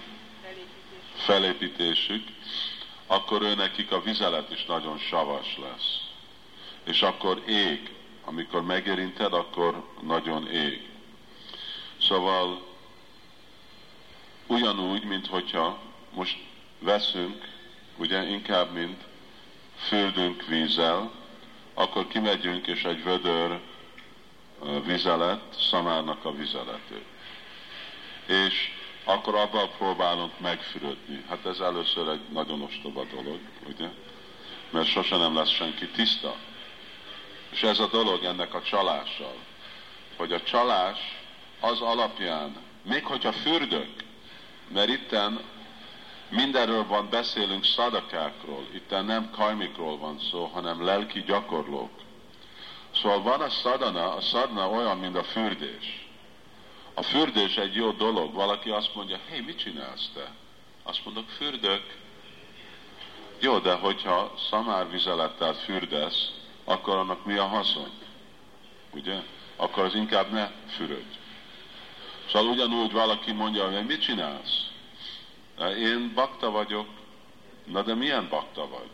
[1.14, 2.29] felépítésük,
[3.07, 6.01] akkor ő nekik a vizelet is nagyon savas lesz.
[6.85, 7.94] És akkor ég,
[8.25, 10.88] amikor megérinted, akkor nagyon ég.
[12.01, 12.65] Szóval
[14.46, 15.78] ugyanúgy, mint hogyha
[16.14, 16.37] most
[16.78, 17.48] veszünk,
[17.96, 19.02] ugye inkább, mint
[19.76, 21.11] földünk vízzel,
[21.74, 23.61] akkor kimegyünk, és egy vödör
[24.85, 27.04] vizelet, szamárnak a vizeletét.
[28.26, 28.70] És
[29.04, 31.24] akkor abban próbálunk megfürödni.
[31.28, 33.88] Hát ez először egy nagyon ostoba dolog, ugye?
[34.70, 36.37] Mert sose nem lesz senki tiszta.
[37.50, 39.35] És ez a dolog ennek a csalással,
[40.16, 40.98] hogy a csalás
[41.61, 44.06] az alapján, még hogyha fürdök,
[44.68, 45.40] mert itten
[46.29, 51.90] mindenről van beszélünk szadakákról, itten nem kajmikról van szó, hanem lelki gyakorlók.
[52.94, 56.07] Szóval van a szadana, a szadana olyan, mint a fürdés.
[56.94, 58.33] A fürdés egy jó dolog.
[58.35, 60.31] Valaki azt mondja, hé, mit csinálsz te?
[60.83, 61.83] Azt mondok, fürdök.
[63.40, 66.33] Jó, de hogyha szamárvizelettel fürdesz,
[66.64, 67.90] akkor annak mi a haszon?
[68.90, 69.22] Ugye?
[69.57, 71.15] Akkor az inkább ne fürödj.
[72.26, 74.66] Szóval ugyanúgy valaki mondja, hogy mit csinálsz?
[75.78, 76.88] Én bakta vagyok.
[77.64, 78.90] Na de milyen bakta vagy?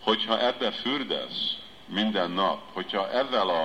[0.00, 1.56] Hogyha ebbe fürdesz
[1.86, 3.64] minden nap, hogyha ezzel a,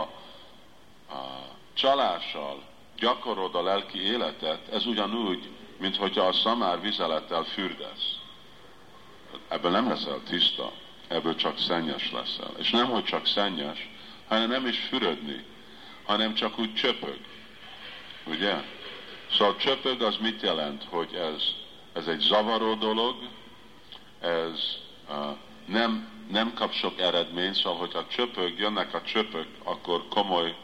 [1.13, 2.63] a csalással
[2.97, 8.17] gyakorod a lelki életet, ez ugyanúgy, mint hogyha a szamár vizelettel fürdesz.
[9.47, 10.71] Ebből nem leszel tiszta,
[11.07, 12.51] ebből csak szennyes leszel.
[12.57, 13.89] És nem, hogy csak szennyes,
[14.27, 15.45] hanem nem is fürödni,
[16.05, 17.17] hanem csak úgy csöpög.
[18.25, 18.63] Ugye?
[19.31, 21.43] Szóval csöpög az mit jelent, hogy ez,
[21.93, 23.15] ez egy zavaró dolog,
[24.19, 24.77] ez
[25.09, 30.55] uh, nem, nem kap sok eredmény, szóval hogyha csöpög, jönnek a csöpök, akkor komoly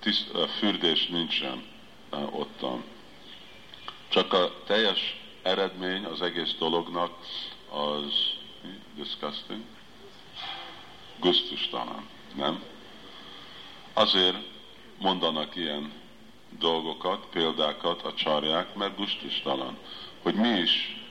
[0.00, 1.64] tiszt, uh, fürdés nincsen
[2.12, 2.84] uh, ottan.
[4.08, 7.12] Csak a teljes eredmény az egész dolognak
[7.70, 8.34] az
[8.94, 9.62] disgusting,
[11.20, 12.62] gusztustalan, nem?
[13.92, 14.36] Azért
[14.98, 15.92] mondanak ilyen
[16.58, 19.78] dolgokat, példákat a csarják, mert gusztustalan.
[20.22, 21.04] Hogy mi is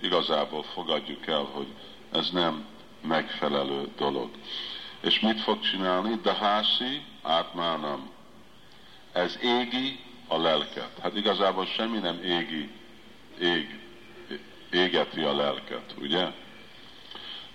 [0.00, 1.66] igazából fogadjuk el, hogy
[2.12, 2.66] ez nem
[3.00, 4.30] megfelelő dolog.
[5.00, 6.18] És mit fog csinálni?
[6.22, 8.10] De hászi átmánam.
[9.12, 10.98] Ez égi a lelket.
[11.02, 12.70] Hát igazából semmi nem égi,
[13.40, 13.78] ég,
[14.70, 16.32] égeti a lelket, ugye?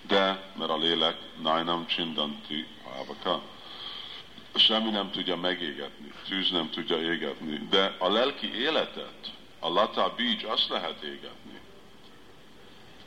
[0.06, 2.66] De, mert a lélek nájnam csindanti
[2.98, 3.42] ávaka,
[4.54, 10.42] semmi nem tudja megégetni, tűz nem tudja égetni, de a lelki életet, a lata bícs,
[10.42, 11.60] azt lehet égetni.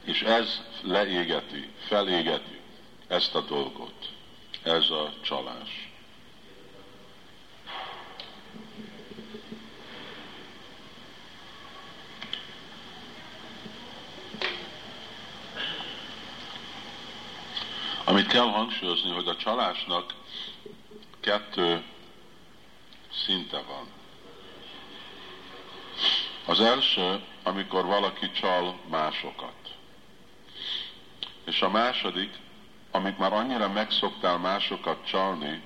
[0.04, 2.60] És ez leégeti, felégeti
[3.08, 4.10] ezt a dolgot.
[4.64, 5.90] Ez a csalás.
[18.04, 20.14] Amit kell hangsúlyozni, hogy a csalásnak
[21.26, 21.84] kettő
[23.26, 23.88] szinte van.
[26.46, 29.54] Az első, amikor valaki csal másokat.
[31.46, 32.34] És a második,
[32.92, 35.62] amit már annyira megszoktál másokat csalni,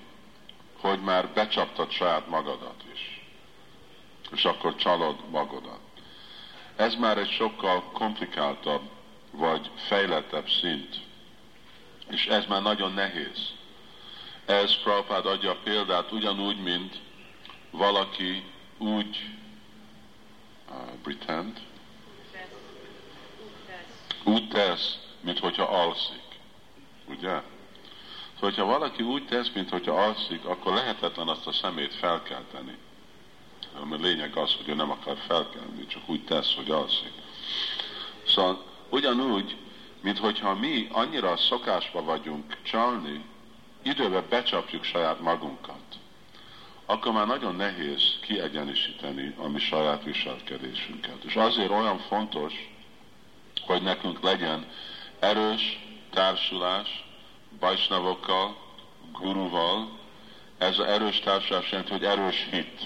[0.82, 3.22] hogy már becsaptad saját magadat is.
[4.32, 5.80] És akkor csalod magadat.
[6.76, 8.89] Ez már egy sokkal komplikáltabb,
[9.32, 10.95] vagy fejlettebb szint.
[12.10, 13.58] És ez már nagyon nehéz.
[14.50, 17.00] Ez Prabhupád adja a példát ugyanúgy, mint
[17.72, 18.44] valaki
[18.78, 19.26] úgy
[20.70, 21.60] uh, pretend,
[24.24, 26.22] úgy tesz, mint hogyha alszik.
[27.06, 27.20] Ugye?
[27.20, 27.42] Szóval,
[28.40, 32.78] hogyha valaki úgy tesz, mint hogyha alszik, akkor lehetetlen azt a szemét felkelteni.
[33.74, 37.12] A lényeg az, hogy ő nem akar felkelni, csak úgy tesz, hogy alszik.
[38.28, 39.58] Szóval ugyanúgy,
[40.02, 43.26] mint hogyha mi annyira szokásba vagyunk csalni,
[43.84, 45.84] időben becsapjuk saját magunkat,
[46.86, 51.24] akkor már nagyon nehéz kiegyenisíteni a mi saját viselkedésünket.
[51.24, 52.54] És azért olyan fontos,
[53.65, 54.65] hogy nekünk legyen
[55.20, 55.80] erős
[56.12, 57.06] társulás
[57.60, 58.58] bajsnavokkal,
[59.12, 59.98] guruval.
[60.58, 62.82] Ez az erős társulás jelenti, hogy erős hit.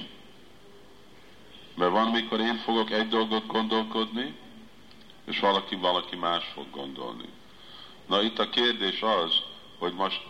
[1.76, 4.36] Mert van, mikor én fogok egy dolgot gondolkodni,
[5.26, 7.30] és valaki valaki más fog gondolni.
[8.08, 9.42] Na itt a kérdés az,
[9.78, 10.22] hogy most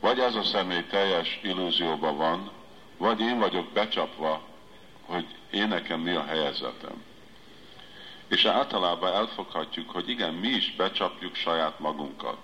[0.00, 2.50] vagy ez a személy teljes illúzióban van,
[2.96, 4.42] vagy én vagyok becsapva,
[5.06, 7.04] hogy én nekem mi a helyezetem.
[8.28, 12.38] És általában elfoghatjuk, hogy igen, mi is becsapjuk saját magunkat,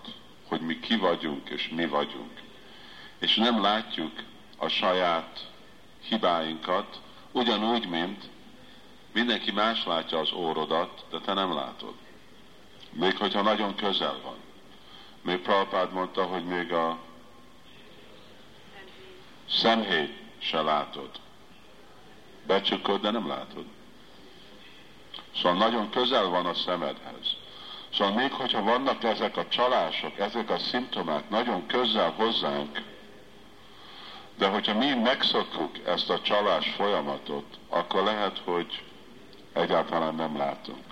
[0.49, 2.41] hogy mi ki vagyunk és mi vagyunk.
[3.19, 4.13] És nem látjuk
[4.59, 5.51] a saját
[6.09, 7.01] hibáinkat,
[7.33, 8.29] ugyanúgy, mint
[9.13, 11.95] mindenki más látja az órodat, de te nem látod.
[12.91, 14.37] Még hogyha nagyon közel van.
[15.23, 16.99] Még Prabhupád mondta, hogy még a
[19.49, 21.11] szemhéj se látod.
[22.47, 23.65] Becsukod, de nem látod.
[25.37, 27.37] Szóval nagyon közel van a szemedhez.
[27.93, 32.83] Szóval még hogyha vannak ezek a csalások, ezek a szimptomák nagyon közel hozzánk,
[34.39, 38.83] de hogyha mi megszokjuk ezt a csalás folyamatot, akkor lehet, hogy
[39.53, 40.85] egyáltalán nem látunk.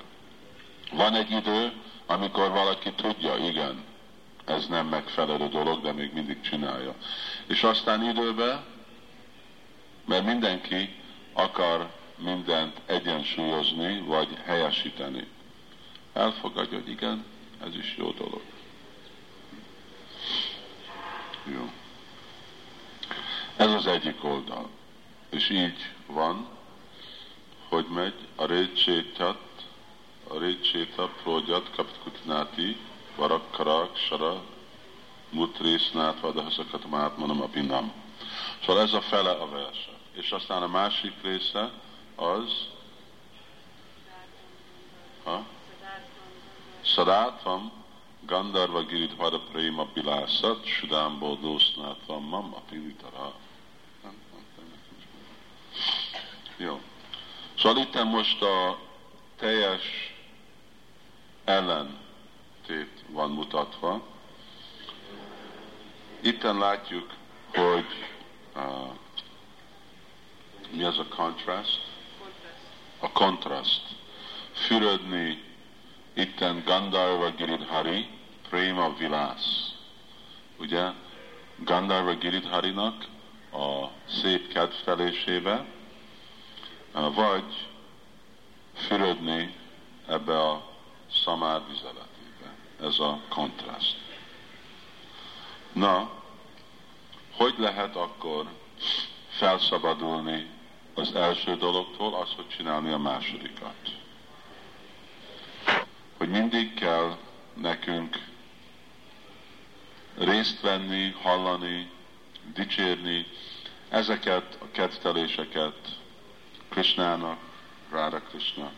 [0.92, 1.72] Van egy idő,
[2.06, 3.84] amikor valaki tudja, igen,
[4.44, 6.94] ez nem megfelelő dolog, de még mindig csinálja.
[7.46, 8.64] És aztán időben,
[10.04, 10.94] mert mindenki
[11.32, 15.26] akar mindent egyensúlyozni, vagy helyesíteni.
[16.12, 17.24] Elfogadja, hogy igen,
[17.64, 18.42] ez is jó dolog.
[21.44, 21.70] Jó.
[23.56, 24.70] Ez az egyik oldal.
[25.30, 26.48] És így van,
[27.68, 29.40] hogy megy a récsétat,
[30.28, 32.76] a récséta prógyat kaptkutnáti,
[33.16, 34.42] varakkarak, sara,
[35.30, 37.92] mutrésznát, vadahaszakat mátmanom a pinam.
[38.64, 39.90] Szóval ez a fele a verse.
[40.12, 41.70] És aztán a másik része
[42.16, 42.66] az,
[45.24, 45.44] ha?
[46.84, 47.72] Szadátam
[48.20, 53.34] Gandarva Giridhara Prema Bilászat, Sudámból Dósznátvam Mam Apinitara.
[56.56, 56.80] Jó.
[57.58, 58.78] Szóval itt most a
[59.36, 60.14] teljes
[62.68, 64.02] ellentét van mutatva.
[66.20, 67.12] Itten látjuk,
[67.54, 67.86] hogy
[68.56, 68.90] uh,
[70.70, 71.80] mi az a contrast?
[72.98, 73.82] A kontraszt.
[74.52, 75.42] Fürödni
[76.14, 78.08] itten Gandharva Giridhari,
[78.48, 79.72] Prema Vilász.
[80.58, 80.90] Ugye,
[81.56, 83.06] Gandharva Giridharinak
[83.52, 85.64] a szép kedvtelésébe,
[86.92, 87.68] vagy
[88.74, 89.54] fürödni
[90.06, 90.70] ebbe a
[91.10, 92.21] szamár vizeletébe.
[92.82, 93.96] Ez a kontraszt.
[95.72, 96.10] Na,
[97.36, 98.46] hogy lehet akkor
[99.28, 100.50] felszabadulni
[100.94, 103.74] az első dologtól, az, hogy csinálni a másodikat?
[106.16, 107.16] Hogy mindig kell
[107.54, 108.18] nekünk
[110.18, 111.90] részt venni, hallani,
[112.54, 113.26] dicsérni
[113.88, 115.98] ezeket a kedvteléseket
[116.68, 117.38] Krishnának,
[117.90, 118.70] Rára Krishna,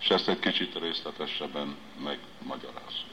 [0.00, 3.09] és ezt egy kicsit részletesebben megmagyarázunk.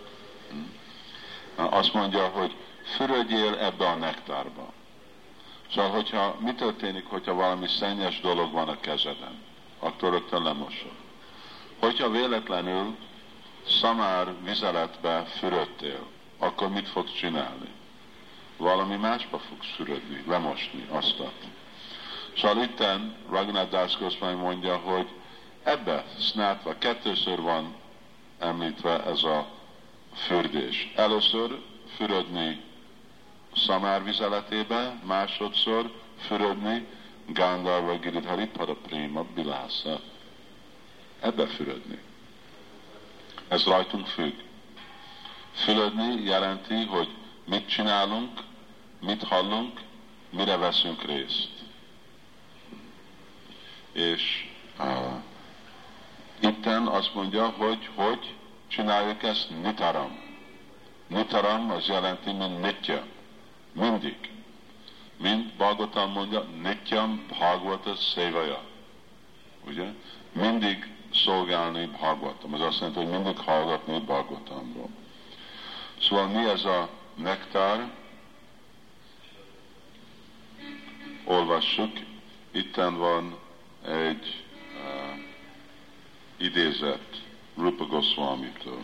[0.50, 1.66] Hm?
[1.66, 4.74] Azt mondja, hogy fürödjél ebbe a nektárba.
[5.74, 9.44] Szóval, hogyha mi történik, hogyha valami szennyes dolog van a kezeden,
[9.80, 10.96] akkor rögtön lemosod.
[11.80, 12.96] Hogyha véletlenül
[13.68, 17.70] szamár vizeletbe fürödtél, akkor mit fogsz csinálni?
[18.58, 21.22] Valami másba fogsz fürödni, lemosni azt.
[22.38, 25.08] Szóval itten Ragnar Das mondja, hogy
[25.64, 27.76] ebbe snátva kettőször van
[28.40, 29.48] említve ez a
[30.26, 30.92] fürdés.
[30.96, 31.62] Először
[31.96, 32.62] fürödni
[33.56, 36.88] szamár vizeletébe, másodszor fürödni
[37.28, 38.50] Gandharva Giridhari
[38.88, 40.00] Prima Bilásza.
[41.20, 42.00] Ebbe fürödni.
[43.48, 44.34] Ez rajtunk függ.
[45.54, 47.10] Fülödni jelenti, hogy
[47.46, 48.44] mit csinálunk,
[49.02, 49.82] mit hallunk,
[50.30, 51.50] mire veszünk részt.
[53.92, 54.50] És
[54.80, 55.22] uh,
[56.40, 58.36] itten azt mondja, hogy hogy
[58.68, 60.20] csináljuk ezt nitaram.
[61.08, 63.04] Nitaram az jelenti, mint nitya.
[63.72, 64.32] Mindig.
[65.18, 68.62] Mint Bhagavatam mondja, nityam bhagavata szévaja.
[69.66, 69.94] Ugye?
[70.32, 72.54] Mindig szolgálni Bhagavatam.
[72.54, 74.90] Ez azt jelenti, hogy mindig hallgatni Bhagavatamról.
[76.02, 77.92] Szóval mi ez a nektár?
[81.26, 81.92] Olvassuk.
[82.52, 83.38] Itten van
[83.86, 85.20] egy uh,
[86.38, 87.27] idézet
[87.58, 88.82] Rupa Goswami-től.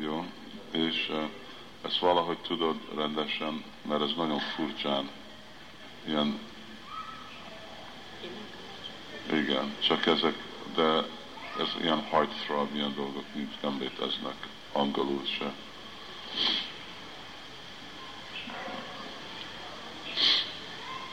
[0.00, 0.24] Jó?
[0.70, 1.22] És uh,
[1.84, 5.10] ezt valahogy tudod rendesen, mert ez nagyon furcsán
[6.06, 6.38] ilyen
[9.32, 10.34] igen, csak ezek,
[10.74, 11.04] de
[11.58, 15.52] ez ilyen heartthrob, ilyen dolgok nincs, nem léteznek angolul se.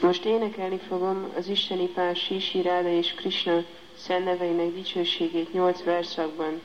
[0.02, 3.64] Most énekelni fogom az isteni pár Sisi Ráda és Krishna
[3.98, 6.62] szent dicsőségét nyolc verszakban.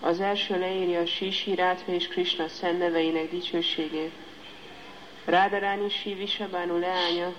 [0.00, 4.12] Az első leírja a Sisi Rádha és Krishna szent neveinek dicsőségét.
[5.24, 7.34] Rádarányi Sri Visabánu leánya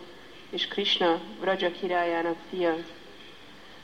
[0.49, 2.75] és Krishna Vraja királyának fia.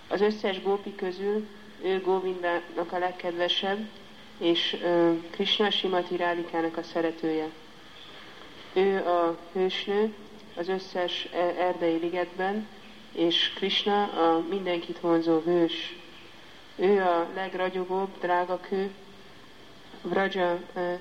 [0.08, 1.48] Az összes gópi közül
[1.84, 3.88] ő Govindának a legkedvesebb,
[4.38, 4.78] és
[5.30, 7.50] Krishna Simati Rádikának a szeretője.
[8.74, 10.14] Ő a hősnő
[10.56, 12.68] az összes e, erdei ligetben,
[13.12, 15.96] és Krishna a mindenkit vonzó hős.
[16.76, 18.92] Ő a legragyogóbb, drága kő,
[20.02, 20.60] Vraja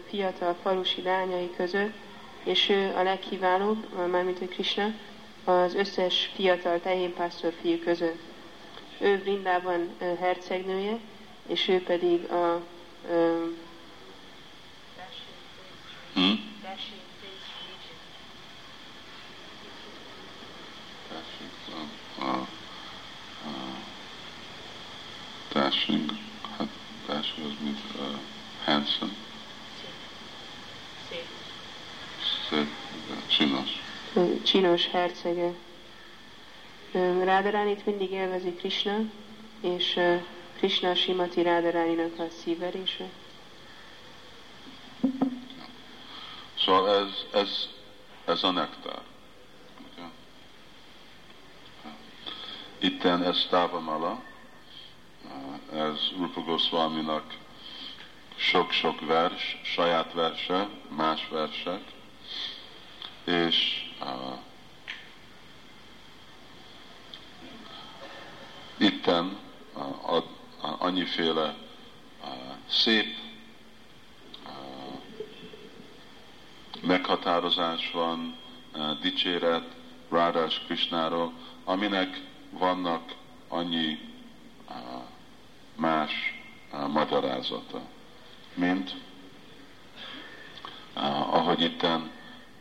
[0.09, 1.95] fiatal falusi lányai között,
[2.45, 4.93] és ő a legkiválóbb, mármint hogy Krishna,
[5.45, 8.19] az összes fiatal tehénpásztor fiú között.
[8.99, 9.89] Ő Vrindában
[10.21, 10.99] hercegnője,
[11.47, 12.63] és ő pedig a
[16.15, 16.54] hmm?
[25.55, 26.11] Dashing,
[26.59, 26.69] hát
[27.07, 28.19] dashing az mint uh,
[28.65, 29.13] handsome.
[32.49, 32.69] Szép,
[33.27, 33.83] csinos.
[34.43, 35.53] Csinos hercege.
[37.25, 38.99] Rádaránit mindig élvezi Krishna,
[39.61, 40.01] és
[40.57, 43.09] Krishna Simati Rádaráninak a szíverése.
[46.59, 47.69] Szóval ez, ez,
[48.25, 49.03] ez a nektár.
[52.79, 54.23] Itten ez Távamala,
[55.75, 57.37] ez Rupa Goswami-nak
[58.37, 61.83] sok-sok vers, saját verse, más versek,
[63.25, 64.39] és uh,
[68.79, 69.39] itten
[69.75, 70.25] uh, ad,
[70.63, 71.55] uh, annyiféle
[72.23, 72.29] uh,
[72.67, 73.17] szép
[74.47, 74.99] uh,
[76.83, 78.37] meghatározás van,
[78.75, 79.65] uh, dicséret
[80.11, 81.33] Rádás Krisnáról,
[81.65, 82.21] aminek
[82.51, 83.15] vannak
[83.49, 83.99] annyi
[84.69, 85.04] uh,
[85.77, 86.13] más
[86.73, 87.81] uh, magyarázata,
[88.55, 88.95] mint
[90.95, 92.11] ahogy itten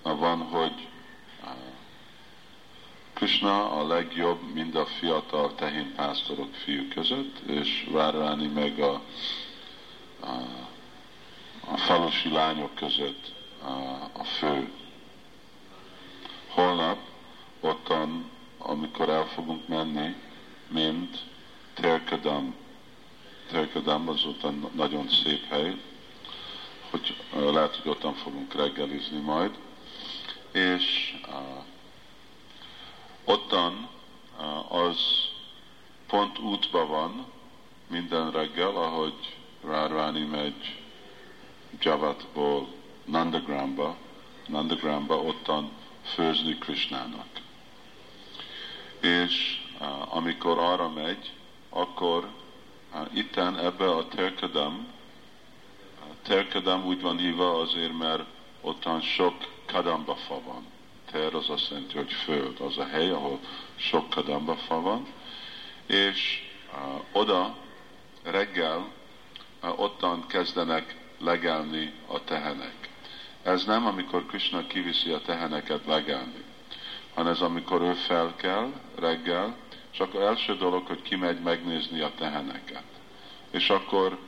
[0.01, 0.87] van, hogy
[3.13, 9.01] Krishna a legjobb mind a fiatal tehénpásztorok fiú között, és Várváni meg a,
[10.19, 10.31] a,
[11.71, 13.69] a falusi lányok között a,
[14.19, 14.71] a fő.
[16.47, 16.97] Holnap
[17.59, 20.15] ottan, amikor el fogunk menni,
[20.67, 21.17] mint
[21.73, 22.55] Terkadam.
[23.47, 25.75] Terkadam az ottan nagyon szép hely,
[26.89, 29.57] hogy lehet, hogy ottan fogunk reggelizni majd
[30.53, 31.63] és uh,
[33.23, 33.89] ottan
[34.37, 34.97] uh, az
[36.07, 37.25] pont útba van
[37.87, 40.81] minden reggel, ahogy Rárváni megy
[41.79, 42.67] Javatból
[43.05, 43.97] Nandagramba,
[44.47, 45.71] Nandagramba ottan
[46.03, 47.27] főzni Krishnának.
[49.01, 51.31] És uh, amikor arra megy,
[51.69, 52.27] akkor
[53.13, 54.87] itten ebbe a Terkadam,
[55.99, 58.23] uh, Terkadam úgy van hívva azért, mert
[58.61, 59.35] ottan sok
[59.65, 60.65] kadamba fa van.
[61.11, 63.39] Ter az azt jelenti, hogy föld, az a hely, ahol
[63.75, 65.07] sok kadamba fa van,
[65.85, 67.55] és uh, oda
[68.23, 68.91] reggel
[69.61, 72.89] uh, ottan kezdenek legelni a tehenek.
[73.43, 76.43] Ez nem amikor Krishna kiviszi a teheneket legelni,
[77.13, 79.55] hanem ez amikor ő felkel reggel,
[79.93, 82.83] és akkor első dolog, hogy kimegy megnézni a teheneket.
[83.51, 84.19] És akkor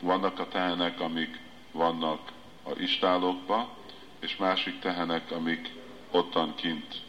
[0.00, 1.40] vannak a tehenek, amik
[1.72, 3.76] vannak a istálokba,
[4.20, 5.72] és másik tehenek, amik
[6.10, 7.02] ottan kint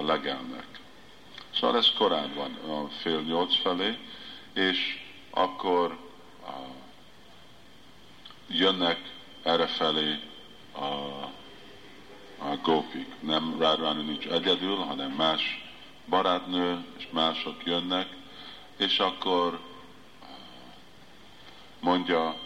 [0.00, 0.66] legelnek.
[1.54, 3.98] Szóval ez korán van, a fél nyolc felé,
[4.52, 5.98] és akkor
[8.48, 9.12] jönnek
[9.42, 10.20] errefelé
[10.72, 10.84] a,
[12.38, 13.06] a gópik.
[13.20, 15.67] Nem Radharani nincs egyedül, hanem más
[16.08, 18.08] barátnő és mások jönnek,
[18.76, 19.60] és akkor
[21.80, 22.36] mondja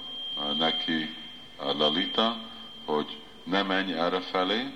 [0.59, 1.17] neki
[1.59, 2.37] Lalita,
[2.85, 4.73] hogy ne menj erre felé,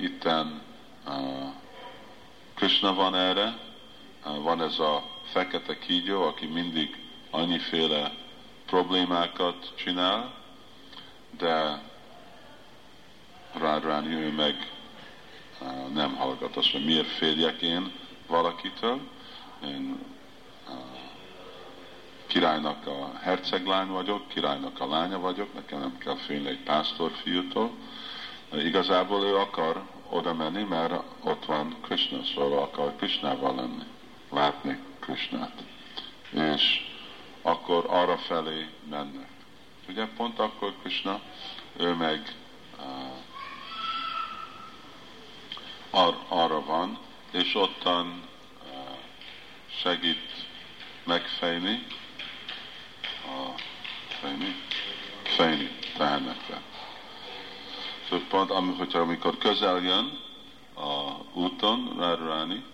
[0.00, 0.62] itten
[2.54, 3.58] Krishna van erre,
[4.22, 8.14] van ez a fekete kígyó, aki mindig annyiféle
[8.66, 10.34] problémákat csinál,
[11.38, 11.82] de
[13.52, 14.75] Radharani ő meg
[15.92, 16.56] nem hallgat.
[16.56, 17.92] Azt mondja, miért féljek én
[18.26, 19.00] valakitől?
[19.64, 19.98] Én
[22.26, 27.70] királynak a herceglány vagyok, királynak a lánya vagyok, nekem nem kell félni egy pásztorfiútól.
[28.52, 33.82] Igazából ő akar oda menni, mert ott van Krishna, szóval akar Krishnával lenni,
[34.30, 35.62] látni Krishnát.
[36.30, 36.86] És
[37.42, 39.28] akkor arra felé mennek.
[39.88, 41.20] Ugye pont akkor Krishna,
[41.76, 42.34] ő meg
[42.78, 42.84] uh,
[45.96, 46.98] ar, arra van,
[47.30, 48.22] és ottan
[48.72, 48.96] uh,
[49.80, 50.46] segít
[51.04, 51.86] megfejni,
[53.24, 53.60] a
[54.20, 54.62] fejni,
[55.22, 56.62] fejni tehenekre.
[58.08, 60.18] Szóval pont, hogyha amikor közel jön
[60.74, 62.64] a úton Radharani,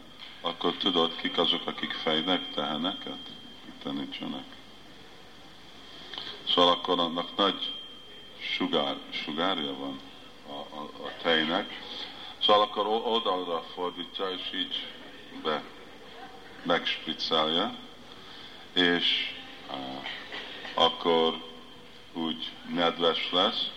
[0.40, 3.18] akkor tudod, kik azok, akik fejnek teheneket,
[3.68, 4.44] itt nincsenek.
[6.48, 7.72] Szóval akkor annak nagy
[8.38, 10.00] sugár, sugárja van
[10.46, 11.80] a, a, a tejnek.
[12.44, 14.86] Szóval akkor oldalra fordítja, és így
[15.42, 15.62] be
[16.62, 17.74] megspriccelje,
[18.72, 19.34] és
[20.74, 21.42] akkor
[22.12, 23.70] úgy nedves lesz,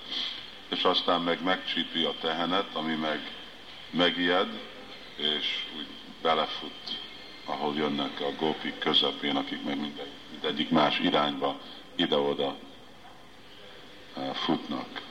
[0.69, 3.31] és aztán meg megcsípi a tehenet, ami meg
[3.89, 4.59] megijed,
[5.15, 5.87] és úgy
[6.21, 6.99] belefut,
[7.45, 11.59] ahol jönnek a gópik közepén, akik meg mindegy, mindegyik más irányba
[11.95, 12.55] ide-oda
[14.33, 15.01] futnak.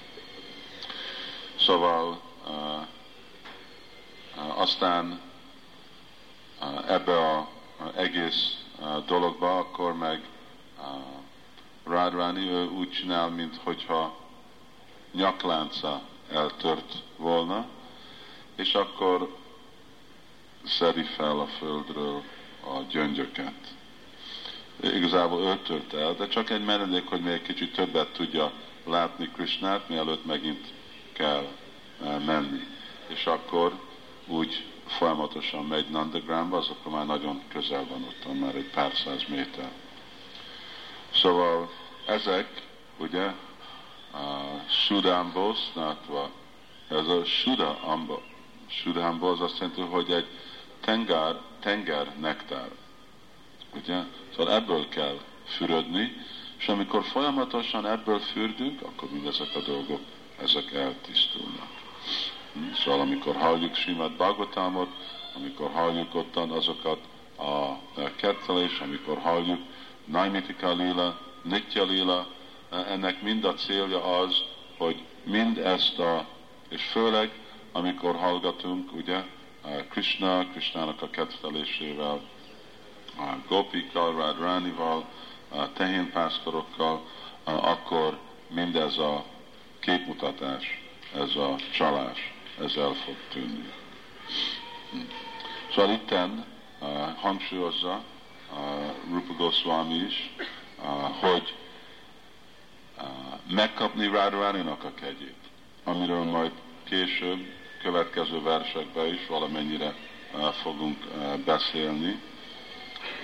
[1.57, 2.51] Szóval e,
[4.37, 5.21] aztán
[6.87, 7.49] ebbe a
[7.95, 8.65] egész
[9.07, 10.23] dologba akkor meg
[11.85, 14.17] Radharani ő úgy csinál, mint hogyha
[15.13, 17.67] nyaklánca eltört volna,
[18.57, 19.37] és akkor
[20.65, 22.23] szedi fel a földről
[22.61, 23.75] a gyöngyöket.
[24.83, 28.53] Igazából ő tört el, de csak egy menedék, hogy még kicsit többet tudja
[28.85, 30.73] látni Krishnát, mielőtt megint
[31.13, 31.49] kell
[32.27, 32.61] menni.
[33.07, 33.84] És akkor
[34.27, 39.25] úgy folyamatosan megy Nandagramba, az akkor már nagyon közel van ott, már egy pár száz
[39.29, 39.71] méter.
[41.13, 41.71] Szóval
[42.07, 42.63] ezek,
[42.99, 43.33] ugye,
[44.13, 46.31] a Sudámból snátva,
[46.89, 48.23] ez a Suda amba.
[48.67, 50.27] Sudámból az azt jelenti, hogy egy
[50.81, 52.71] tenger, tenger nektár.
[53.75, 54.03] Ugye?
[54.37, 56.13] Szóval ebből kell fürödni,
[56.59, 60.01] és amikor folyamatosan ebből fürdünk, akkor mindezek a dolgok,
[60.39, 61.74] ezek eltisztulnak.
[62.75, 64.89] Szóval amikor halljuk Simát Bagotámot,
[65.37, 66.99] amikor halljuk ottan azokat
[67.37, 67.77] a
[68.17, 69.61] kettelés, amikor halljuk
[70.05, 72.27] Naimitika Lila, Nitya Lila,
[72.71, 74.43] ennek mind a célja az,
[74.79, 76.27] hogy mind ezt a,
[76.69, 77.31] és főleg
[77.73, 79.23] amikor hallgatunk, ugye,
[79.91, 82.21] Krishna, Krishnának a kettelésével,
[83.17, 85.05] a Gopikkal, Radránival,
[85.49, 87.07] a tehénpásztorokkal,
[87.45, 89.25] akkor mindez a
[89.81, 90.83] képmutatás,
[91.15, 93.73] ez a csalás, ez el fog tűnni.
[95.75, 96.45] Szóval itten
[96.81, 98.03] uh, hangsúlyozza
[98.53, 98.59] uh,
[99.11, 100.31] Rupa Goswami is,
[100.79, 100.85] uh,
[101.21, 101.55] hogy
[102.99, 103.05] uh,
[103.51, 105.43] megkapni Radharaninak a kegyét,
[105.85, 106.53] amiről majd
[106.85, 107.47] később,
[107.83, 109.95] következő versekben is valamennyire
[110.35, 112.21] uh, fogunk uh, beszélni.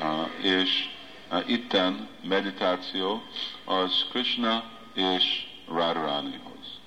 [0.01, 0.89] Uh, és
[1.31, 3.23] uh, itten meditáció
[3.65, 4.65] az Krishna
[4.95, 6.81] és Radharanihoz.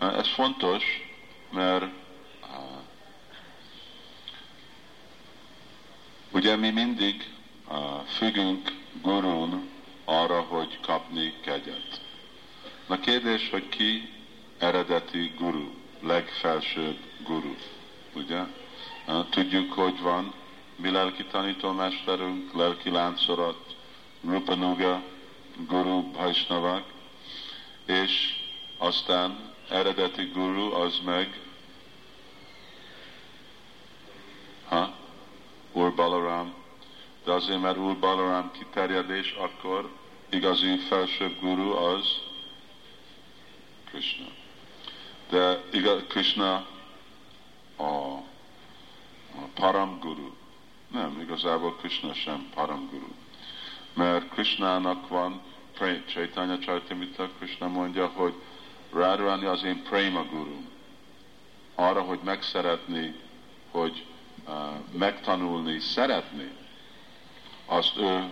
[0.00, 1.07] Uh, ez fontos,
[1.50, 1.88] mert uh,
[6.30, 7.30] ugye mi mindig
[7.68, 8.72] uh, függünk
[9.02, 9.68] gurun
[10.04, 12.00] arra, hogy kapni kegyet.
[12.86, 14.10] Na kérdés, hogy ki
[14.58, 15.70] eredeti guru,
[16.00, 17.54] legfelsőbb guru,
[18.14, 18.40] ugye?
[19.30, 20.34] Tudjuk, hogy van
[20.76, 23.76] mi lelki tanítómesterünk, lelki láncorat,
[24.24, 25.02] Rupanuga,
[25.66, 26.84] Guru Bhaisnavak,
[27.86, 28.36] és
[28.78, 31.40] aztán eredeti guru az meg
[34.68, 34.92] ha?
[35.72, 36.54] Ur Balaram,
[37.24, 39.90] de azért, mert Úr Balaram kiterjedés, akkor
[40.28, 42.20] igazi felsőbb guru az
[43.84, 44.26] Krishna.
[45.28, 46.66] De igaz, Krishna
[47.76, 48.24] a, a
[49.54, 50.30] Param Guru.
[50.90, 53.12] Nem, igazából Krishna sem Param Guru.
[53.94, 55.40] Mert Krishnának van,
[56.06, 58.34] Chaitanya Charitamrita Krishna mondja, hogy
[58.98, 60.60] Radharani az én Prema Guru.
[61.74, 63.14] Arra, hogy megszeretni,
[63.70, 64.06] hogy
[64.46, 64.54] uh,
[64.92, 66.50] megtanulni, szeretni,
[67.66, 68.28] azt ő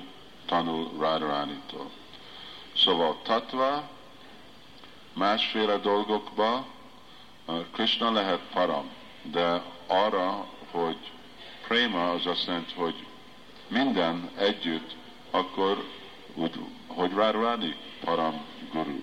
[0.46, 1.90] tanul Radharani-tól.
[2.76, 3.88] Szóval tatva,
[5.12, 6.66] másféle dolgokba
[7.72, 8.90] Krishna lehet param,
[9.22, 10.96] de arra, hogy
[11.66, 13.06] prema az azt jelenti, hogy
[13.68, 14.96] minden együtt,
[15.30, 15.84] akkor
[16.34, 19.00] úgy, hogy Radharani param guru.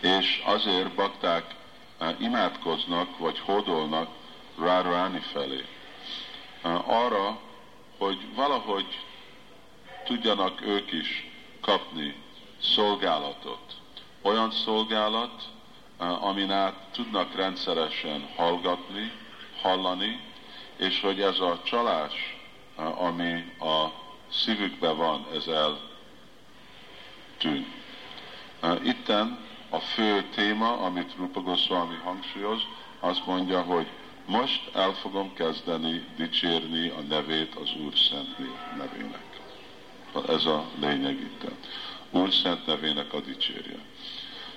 [0.00, 1.54] És azért bakták
[2.18, 4.08] imádkoznak, vagy hódolnak
[4.58, 5.64] Radharani felé.
[6.86, 7.40] Arra,
[7.98, 9.04] hogy valahogy
[10.04, 11.30] tudjanak ők is
[11.60, 12.14] kapni
[12.62, 13.74] szolgálatot.
[14.22, 15.42] Olyan szolgálat,
[15.98, 19.12] amin át tudnak rendszeresen hallgatni,
[19.62, 20.20] hallani,
[20.76, 22.36] és hogy ez a csalás,
[22.76, 23.92] ami a
[24.30, 25.80] szívükben van, ez el
[27.38, 27.66] tűn.
[28.82, 32.62] Itten a fő téma, amit Rupa Goswami hangsúlyoz,
[33.00, 33.86] azt mondja, hogy
[34.26, 38.38] most el fogom kezdeni dicsérni a nevét az Úr Szent
[38.76, 39.26] nevének.
[40.28, 41.44] Ez a lényeg itt.
[42.10, 43.78] Úr Szent nevének a dicsérje.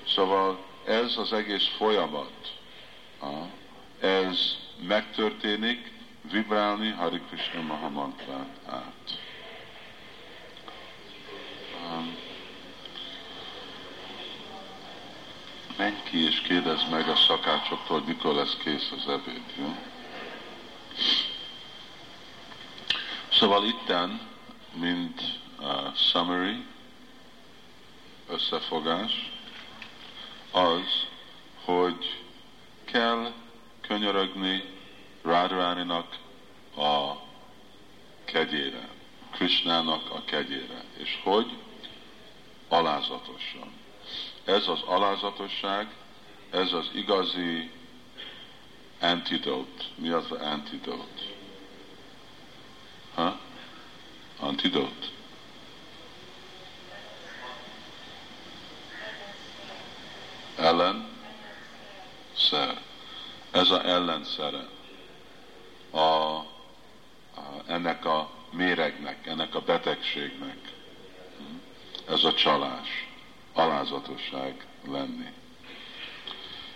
[0.08, 2.54] Szóval ez az egész folyamat,
[4.00, 4.58] ez
[4.88, 5.92] megtörténik,
[6.32, 9.20] vibrálni Hari Krishna Mahamantrát át.
[11.92, 12.16] Um,
[15.82, 19.42] menj ki és kérdezd meg a szakácsoktól, hogy mikor lesz kész az ebéd.
[19.58, 19.76] Jó?
[23.32, 24.28] Szóval itten,
[24.74, 25.22] mint
[25.60, 26.66] uh, summary,
[28.28, 29.32] összefogás,
[30.52, 31.08] az,
[31.64, 32.24] hogy
[32.86, 33.32] kell
[33.82, 34.64] könyörögni
[35.22, 36.18] Radharaninak
[36.76, 37.14] a
[38.26, 38.90] kegyére,
[39.32, 41.58] Krishnának a kegyére, és hogy
[42.68, 43.81] alázatosan.
[44.52, 45.88] Ez az alázatosság,
[46.50, 47.72] ez az igazi
[49.00, 49.84] antidote.
[49.96, 51.24] Mi az az antidote?
[53.14, 53.40] Ha?
[54.40, 55.08] Antidote.
[60.58, 61.10] Ellen
[62.34, 62.82] szer.
[63.52, 64.68] Ez a ellenszere
[65.90, 66.46] a, a,
[67.66, 70.58] ennek a méregnek, ennek a betegségnek.
[72.08, 73.11] Ez a csalás
[73.54, 75.28] alázatosság lenni.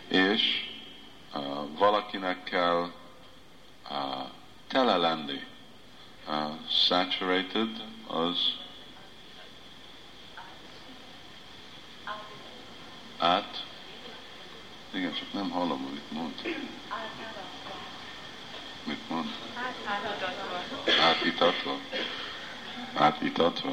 [0.07, 0.69] És
[1.33, 2.91] uh, valakinek kell
[3.89, 4.29] uh,
[4.67, 5.43] tele lenni.
[6.27, 8.53] Uh, saturated az
[13.17, 13.63] át.
[14.93, 16.41] Igen, csak nem hallom, hogy mit mond.
[18.83, 19.29] Mit mond?
[21.01, 21.79] Átitatva.
[22.95, 23.71] Átitatva.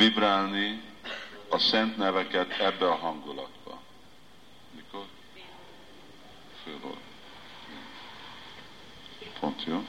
[0.00, 0.82] Vibrálni
[1.48, 3.80] a szent neveket ebbe a hangulatba.
[4.74, 5.04] Mikor?
[6.84, 6.96] Óra.
[9.40, 9.84] Pont jó.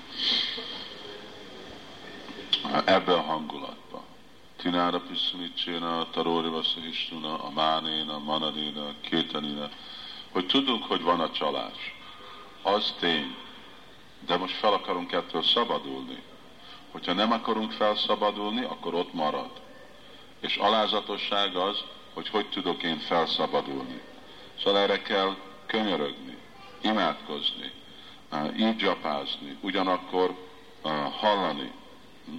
[2.85, 4.03] Ebbe a hangulatba.
[4.55, 9.69] Tinára Piszumicséna, Taróri Vaszahistuna, a Mánéna, Manadéna, Kétanina,
[10.31, 11.95] hogy tudunk, hogy van a csalás.
[12.61, 13.35] Az tény.
[14.25, 16.23] De most fel akarunk ettől szabadulni.
[16.91, 19.61] Hogyha nem akarunk felszabadulni, akkor ott marad.
[20.41, 21.83] És alázatosság az,
[22.13, 24.01] hogy hogy tudok én felszabadulni.
[24.63, 25.35] Szóval erre kell
[25.65, 26.37] könyörögni,
[26.81, 27.71] imádkozni,
[28.57, 30.35] így gyapázni, ugyanakkor
[31.19, 31.71] hallani
[32.25, 32.33] hm,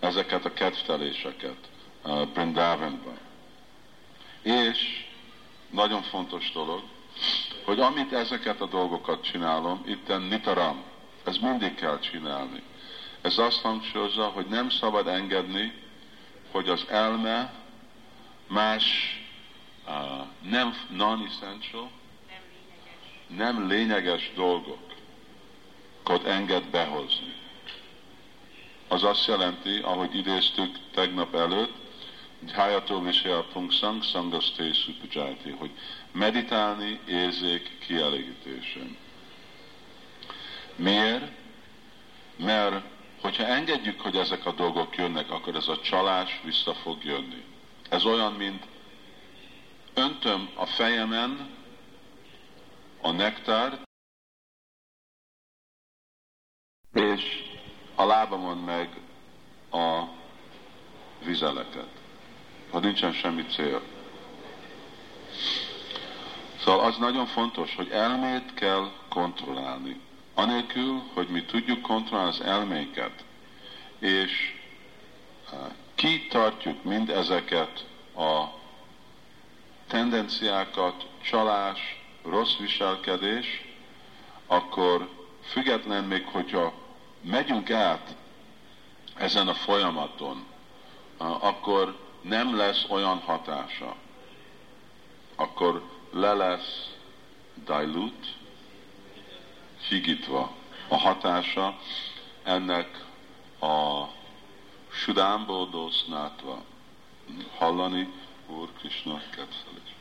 [0.00, 1.56] ezeket a kedvteléseket
[2.32, 3.18] Brindavanban.
[4.42, 5.06] És
[5.70, 6.82] nagyon fontos dolog,
[7.64, 10.82] hogy amit ezeket a dolgokat csinálom, itten nitaram,
[11.24, 12.62] ez mindig kell csinálni.
[13.20, 15.81] Ez azt hangsúlyozza, hogy nem szabad engedni,
[16.52, 17.52] hogy az elme
[18.46, 18.84] más
[19.86, 21.90] uh, nem non-essential,
[23.26, 27.34] nem lényeges dolgokat enged behozni.
[28.88, 31.80] Az azt jelenti, ahogy idéztük tegnap előtt,
[32.50, 35.70] Hayató Visaya Pungsang Sangaszté Supajati, hogy
[36.12, 38.96] meditálni érzék kielégítésen.
[40.76, 41.30] Miért?
[42.36, 42.84] Mert
[43.22, 47.44] hogyha engedjük, hogy ezek a dolgok jönnek, akkor ez a csalás vissza fog jönni.
[47.88, 48.66] Ez olyan, mint
[49.94, 51.50] öntöm a fejemen
[53.00, 53.82] a nektárt,
[56.92, 57.22] és
[57.94, 59.00] a lábamon meg
[59.70, 60.02] a
[61.24, 61.88] vizeleket.
[62.70, 63.82] Ha nincsen semmi cél.
[66.58, 70.00] Szóval az nagyon fontos, hogy elmét kell kontrollálni.
[70.34, 73.24] Anélkül, hogy mi tudjuk kontrollálni az elméket,
[73.98, 74.54] és
[75.94, 78.44] kitartjuk mind ezeket a
[79.86, 83.64] tendenciákat, csalás, rossz viselkedés,
[84.46, 85.08] akkor
[85.42, 86.72] független még, hogyha
[87.20, 88.16] megyünk át
[89.16, 90.44] ezen a folyamaton,
[91.16, 93.96] akkor nem lesz olyan hatása.
[95.34, 96.90] Akkor le lesz
[97.64, 98.26] dilute,
[99.88, 100.52] higítva
[100.88, 101.78] a hatása
[102.42, 103.04] ennek
[103.60, 104.04] a
[104.92, 106.62] sudámbódó snátva.
[107.56, 108.12] Hallani,
[108.46, 109.94] Úr Krishna kedvelés.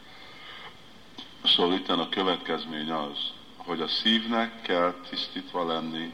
[1.44, 6.14] Szóval itt a következmény az, hogy a szívnek kell tisztítva lenni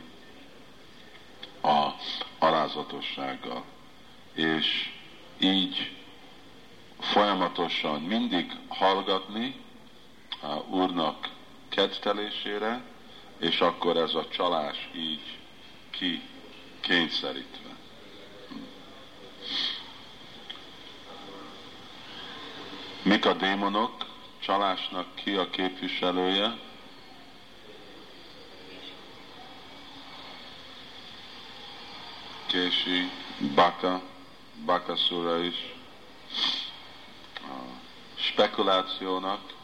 [1.61, 1.89] a
[2.38, 3.63] alázatossággal.
[4.34, 4.93] És
[5.39, 5.91] így
[6.99, 9.55] folyamatosan mindig hallgatni
[10.41, 11.30] a Úrnak
[11.70, 12.82] kedvelésére,
[13.39, 15.38] és akkor ez a csalás így
[15.89, 16.21] ki
[16.79, 17.75] kényszerítve.
[23.01, 24.05] Mik a démonok?
[24.39, 26.57] Csalásnak ki a képviselője?
[32.45, 33.11] Kési,
[33.55, 34.01] Baka,
[34.65, 35.75] Bakaszura is.
[37.41, 37.55] A
[38.15, 39.56] spekulációnak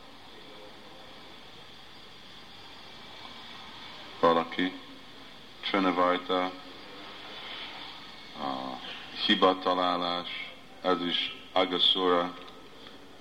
[4.24, 4.71] valaki,
[5.61, 6.43] Trinavajta,
[8.39, 8.80] a
[9.26, 12.34] hibatalálás, ez is Agasura,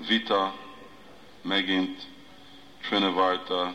[0.06, 0.54] vita,
[1.42, 2.02] megint
[2.82, 3.74] Trinavarta,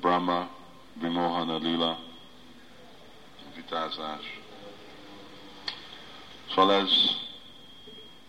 [0.00, 0.48] Brahma,
[0.92, 1.98] Vimohana Lila,
[3.54, 4.40] vitázás.
[6.54, 6.90] Szóval ez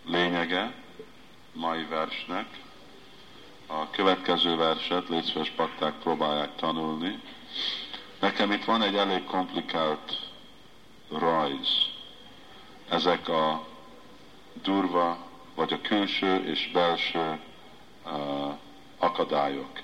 [0.05, 0.73] lényege
[1.53, 2.61] mai versnek.
[3.67, 7.21] A következő verset, létszves pakták próbálják tanulni.
[8.23, 10.19] Nekem itt van egy elég komplikált
[11.09, 11.67] rajz.
[12.89, 13.67] Ezek a
[14.61, 15.17] durva
[15.55, 17.39] vagy a külső és belső
[18.05, 18.53] uh,
[18.97, 19.81] akadályok.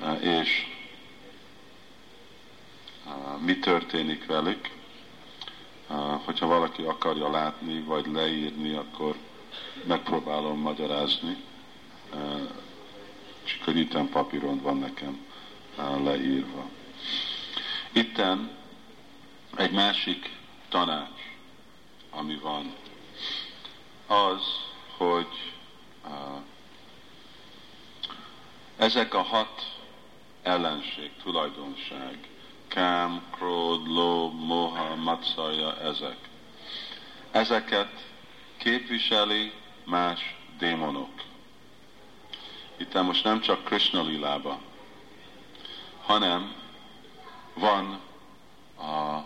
[0.00, 0.66] Uh, és
[3.06, 4.70] uh, mi történik velük.
[5.88, 9.16] Uh, hogyha valaki akarja látni, vagy leírni, akkor
[9.86, 11.36] megpróbálom magyarázni.
[12.12, 12.48] Uh,
[13.64, 15.26] hogy itten papíron van nekem
[15.78, 16.78] uh, leírva.
[17.92, 18.50] Itten
[19.56, 20.30] egy másik
[20.68, 21.20] tanács,
[22.10, 22.74] ami van,
[24.06, 24.42] az,
[24.96, 25.52] hogy
[26.04, 26.10] uh,
[28.76, 29.76] ezek a hat
[30.42, 32.18] ellenség, tulajdonság,
[32.68, 36.16] kám, kród, ló, moha, matszaja, ezek.
[37.30, 38.12] Ezeket
[38.56, 39.52] képviseli
[39.84, 41.22] más démonok.
[42.76, 44.60] Itt most nem csak Krishna lilába,
[46.02, 46.59] hanem
[47.60, 48.00] van
[48.76, 49.24] a,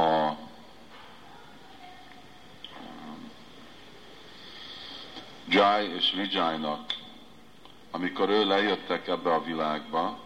[0.00, 0.36] a
[5.48, 6.94] Jai és Vijaynak,
[7.90, 10.18] amikor ő lejöttek ebbe a világba,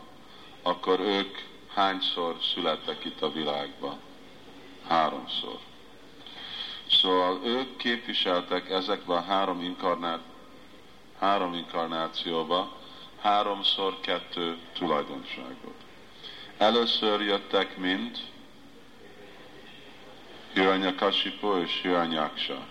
[0.63, 1.39] akkor ők
[1.75, 3.99] hányszor születtek itt a világba?
[4.89, 5.59] Háromszor.
[6.91, 10.21] Szóval ők képviseltek ezekben a három, inkarnát,
[11.19, 12.80] három inkarnációba
[13.21, 15.75] háromszor kettő tulajdonságot.
[16.59, 18.19] Először jöttek mind
[20.53, 22.67] Hiranyakashipu és Hiranyaksa.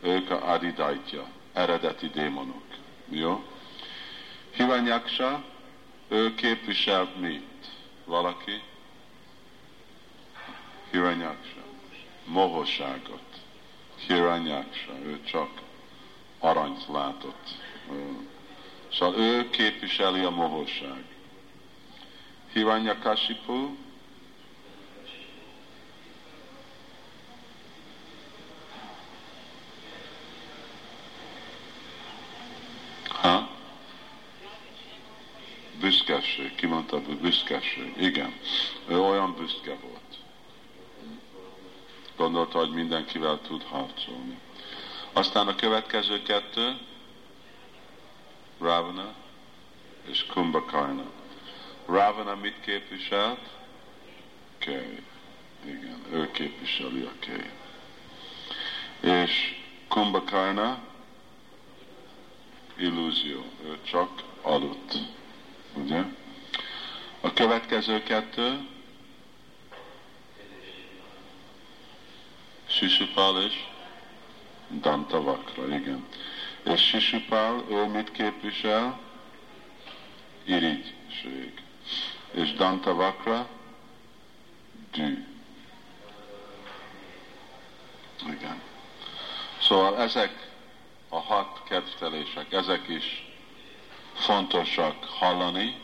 [0.00, 2.64] Ők a Adidaitya eredeti démonok.
[3.08, 3.44] Jó?
[4.50, 5.44] Hiranyaksa,
[6.08, 7.66] ő képviselt mit?
[8.04, 8.62] Valaki?
[10.90, 11.62] Hiranyaksa.
[12.24, 13.22] Mohosságot.
[14.06, 15.48] Hiranyaksa, ő csak
[16.38, 17.48] aranyt látott.
[18.92, 21.04] Szóval ő képviseli a mohosság.
[22.52, 23.76] Hiranyakashipu,
[35.90, 37.94] büszkeség, kimondta, büszkeség.
[37.96, 38.32] Igen,
[38.88, 40.18] ő olyan büszke volt.
[42.16, 44.38] Gondolta, hogy mindenkivel tud harcolni.
[45.12, 46.78] Aztán a következő kettő,
[48.60, 49.14] Ravana
[50.06, 51.04] és Kumbhakarna.
[51.86, 53.48] Ravana mit képviselt?
[54.58, 55.02] Kej.
[55.64, 57.50] Igen, ő képviseli a kej.
[59.00, 60.78] És Kumbhakarna
[62.76, 64.94] illúzió, ő csak aludt.
[65.74, 66.02] Ugye?
[67.20, 68.68] A következő kettő,
[72.66, 73.64] Sisupal és
[74.80, 76.06] Dantavakra, igen.
[76.62, 79.00] És Sisupal, ő mit képvisel?
[80.44, 81.62] Irigység.
[82.30, 83.48] És Dantavakra
[84.92, 85.26] dű.
[88.26, 88.60] Igen.
[89.60, 90.50] Szóval ezek
[91.08, 93.28] a hat kedvtelések, ezek is
[94.14, 95.80] fontosak hallani,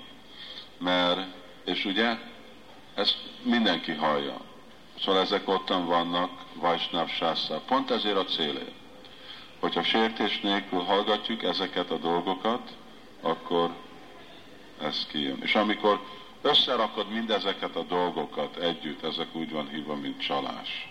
[0.79, 1.20] mert,
[1.64, 2.18] és ugye,
[2.95, 4.41] ezt mindenki hallja.
[5.01, 7.59] Szóval ezek ottan vannak Vajsnav Sászá.
[7.66, 8.86] Pont ezért a célért.
[9.61, 12.76] Hogyha sértés nélkül hallgatjuk ezeket a dolgokat,
[13.20, 13.70] akkor
[14.80, 15.42] ez kijön.
[15.42, 16.00] És amikor
[16.42, 20.88] összerakod mindezeket a dolgokat együtt, ezek úgy van hívva, mint csalás.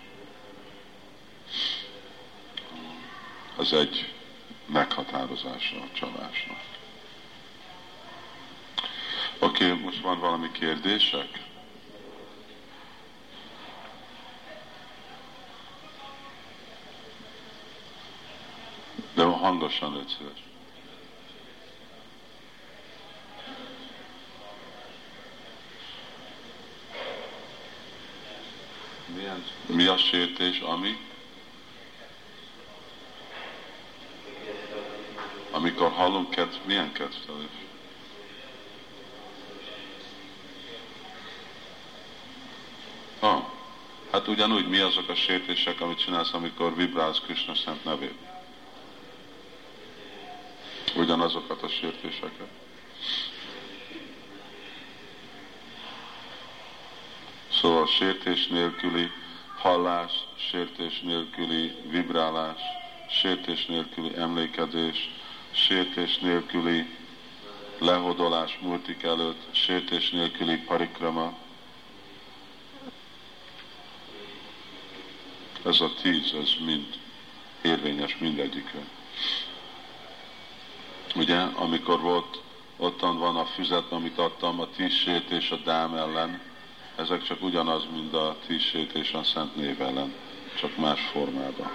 [3.55, 4.13] Az egy
[4.65, 6.59] meghatározása a csalásnak.
[9.39, 11.44] Oké, okay, most van valami kérdések?
[19.15, 20.05] De hangosan.
[29.15, 30.97] Milyen, mi a sértés, ami?
[35.51, 37.47] Amikor hallunk kedv, milyen kedvtelés?
[43.19, 43.43] Ah,
[44.11, 48.34] hát ugyanúgy mi azok a sértések, amit csinálsz, amikor vibrálsz Krishna szent nevét?
[51.05, 52.47] Ugyanazokat a sértéseket.
[57.51, 59.11] Szóval sértés nélküli
[59.57, 62.59] hallás, sértés nélküli vibrálás,
[63.09, 65.09] sértés nélküli emlékezés,
[65.51, 66.95] sértés nélküli
[67.79, 71.37] lehodolás murtik előtt, sértés nélküli parikrama.
[75.65, 76.99] Ez a tíz, ez mind
[77.61, 78.94] érvényes mindegyikre.
[81.15, 82.41] Ugye, amikor volt,
[82.77, 86.41] ottan van a füzet, amit adtam, a tíz sértés a dám ellen,
[86.95, 90.13] ezek csak ugyanaz, mint a tíz sértés a szent név ellen,
[90.59, 91.71] csak más formában.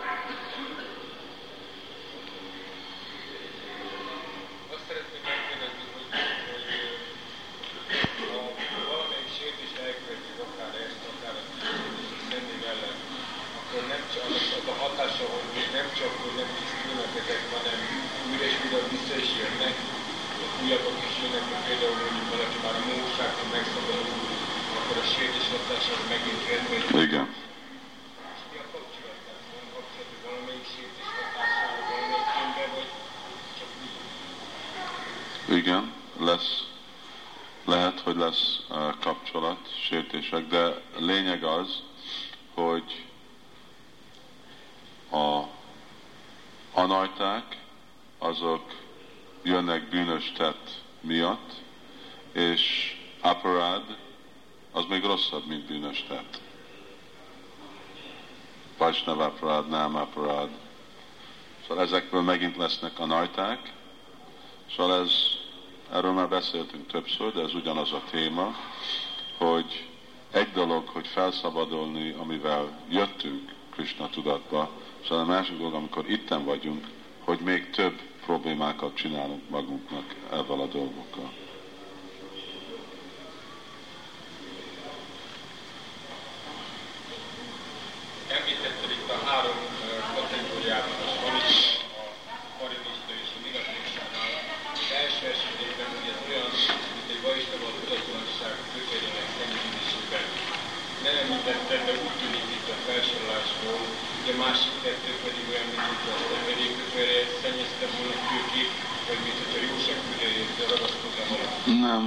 [26.93, 27.34] Igen.
[35.49, 36.66] Igen, lesz,
[37.64, 41.82] lehet, hogy lesz uh, kapcsolat, sértések, de lényeg az,
[42.55, 43.05] hogy
[45.11, 45.43] a
[46.72, 47.57] anajták,
[48.18, 48.74] azok
[49.43, 50.70] jönnek bűnös tett
[51.01, 51.53] miatt,
[52.32, 53.97] és aparád,
[54.72, 56.41] az még rosszabb, mint bűnös tett.
[58.78, 60.51] Vajsnav aparád, nem aparád.
[61.66, 63.73] Szóval ezekből megint lesznek a najták.
[64.77, 65.12] Szóval ez,
[65.93, 68.55] erről már beszéltünk többször, de ez ugyanaz a téma,
[69.39, 69.89] hogy
[70.31, 74.71] egy dolog, hogy felszabadulni, amivel jöttünk Krishna tudatba,
[75.05, 76.87] szóval a másik dolog, amikor itten vagyunk,
[77.25, 81.31] hogy még több problémákat csinálunk magunknak ezzel a dolgokkal.
[88.29, 89.57] Említetted itt a három
[90.14, 91.71] kategóriát, a svanista,
[92.35, 94.33] a parimista és a migatésánál.
[94.83, 96.51] Az első esetében ugye ez olyan,
[96.95, 100.27] mint egy vajstava tudatlanság kötelének szennyezésében.
[101.05, 103.81] Nem említetted, de úgy tűnik itt a felsorolásból,
[104.21, 108.71] ugye másik kettő pedig olyan, mint hogy a szenvedélykötőre szennyezte volna kőkép,
[109.09, 111.55] vagy mint hogyha jóságkötőjét ragaszkodna valami.
[111.87, 112.05] Nem.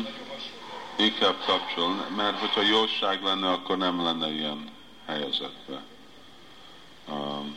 [1.09, 4.69] Inkább kapcsol, mert hogyha jóság lenne, akkor nem lenne ilyen
[5.05, 5.83] helyezetben.
[7.07, 7.55] Um,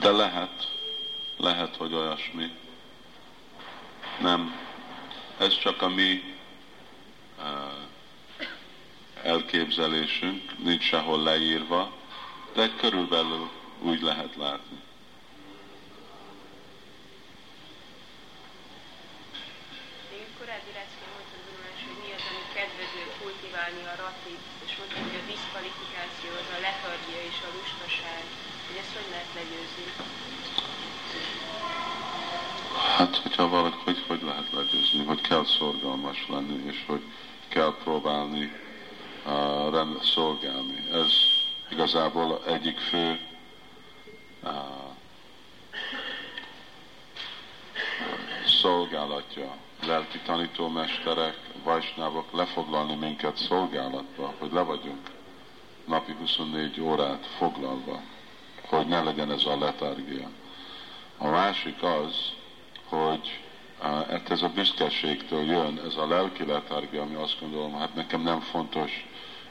[0.00, 0.72] de lehet,
[1.36, 2.50] lehet, hogy olyasmi.
[4.20, 4.56] Nem.
[5.38, 6.36] Ez csak a mi
[9.22, 11.92] elképzelésünk, nincs sehol leírva,
[12.54, 13.50] de körülbelül
[13.82, 14.78] úgy lehet látni.
[23.22, 28.22] kultiválni a ratit, és mondta, hogy a diszkvalifikáció az a letargia és a lustaság,
[28.66, 29.86] hogy ezt hogy lehet legyőzni?
[33.38, 37.02] Hogyha valaki, hogy, hogy lehet legyőzni, hogy kell szorgalmas lenni, és hogy
[37.48, 38.52] kell próbálni
[39.26, 40.88] uh, rend, szolgálni.
[40.92, 41.12] Ez,
[41.70, 43.20] igazából egyik fő
[44.42, 44.50] uh,
[48.46, 55.10] szolgálatja, lelki tanítómesterek, vajsnávok lefoglalni minket szolgálatba, hogy le vagyunk
[55.84, 58.00] napi 24 órát foglalva,
[58.66, 60.30] hogy ne legyen ez a letargia.
[61.18, 62.36] A másik az,
[62.88, 63.40] hogy
[63.82, 68.40] uh, ez a büszkeségtől jön, ez a lelki letargia, ami azt gondolom, hát nekem nem
[68.40, 69.06] fontos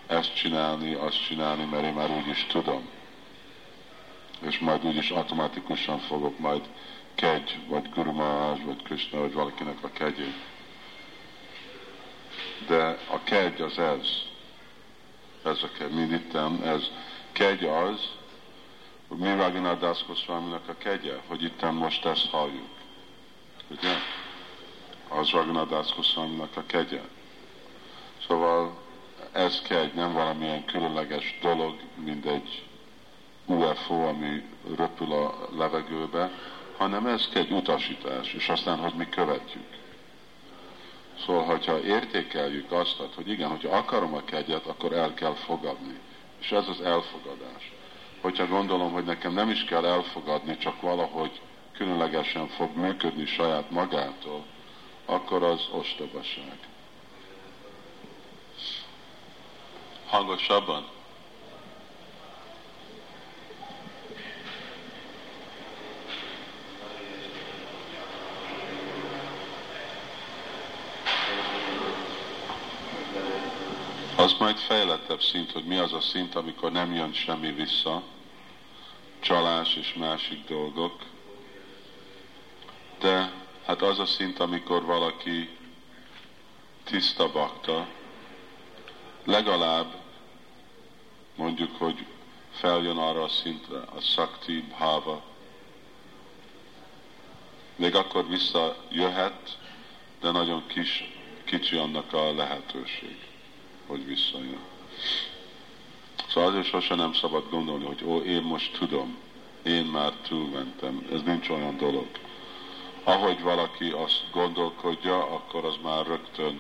[0.08, 2.90] ezt csinálni, azt csinálni, mert én már úgyis tudom.
[4.40, 6.62] És majd úgyis automatikusan fogok majd
[7.16, 8.14] kegy, vagy Guru
[8.66, 10.36] vagy Krishna, vagy valakinek a kegyét.
[12.68, 14.08] De a kegy az ez.
[15.44, 16.92] Ez a kegy, mint ittem, ez
[17.32, 18.10] kegy az,
[19.08, 20.28] hogy mi Raghunath Das
[20.68, 22.77] a kegye, hogy itt most ezt halljuk.
[23.68, 23.96] Ugye?
[25.10, 26.18] Az Raghunath Das
[26.56, 27.02] a kegye.
[28.28, 28.78] Szóval
[29.32, 32.66] ez kegy, nem valamilyen különleges dolog, mint egy
[33.46, 34.44] UFO, ami
[34.76, 36.32] röpül a levegőbe,
[36.78, 39.68] hanem ez egy utasítás, és aztán, hogy mi követjük.
[41.26, 46.00] Szóval, hogyha értékeljük azt, hogy igen, hogyha akarom a kegyet, akkor el kell fogadni.
[46.40, 47.72] És ez az elfogadás.
[48.22, 51.42] Hogyha gondolom, hogy nekem nem is kell elfogadni, csak valahogy
[51.78, 54.46] különlegesen fog működni saját magától,
[55.06, 56.58] akkor az ostobaság.
[60.06, 60.88] Hangosabban?
[74.16, 78.04] Az majd fejlettebb szint, hogy mi az a szint, amikor nem jön semmi vissza,
[79.20, 81.16] csalás és másik dolgok.
[83.00, 83.32] De
[83.66, 85.50] hát az a szint, amikor valaki
[86.84, 87.88] tiszta bakta,
[89.24, 89.96] legalább
[91.36, 92.06] mondjuk, hogy
[92.52, 95.22] feljön arra a szintre, a szakti bhava,
[97.76, 99.58] még akkor visszajöhet,
[100.22, 101.14] de nagyon kis,
[101.46, 103.28] kicsi annak a lehetőség
[103.88, 104.60] hogy visszajön.
[106.30, 109.18] Szóval azért sose nem szabad gondolni, hogy ó, én most tudom,
[109.64, 111.08] én már túlmentem.
[111.14, 112.08] Ez nincs olyan dolog.
[113.08, 116.60] Ahogy valaki azt gondolkodja, akkor az már rögtön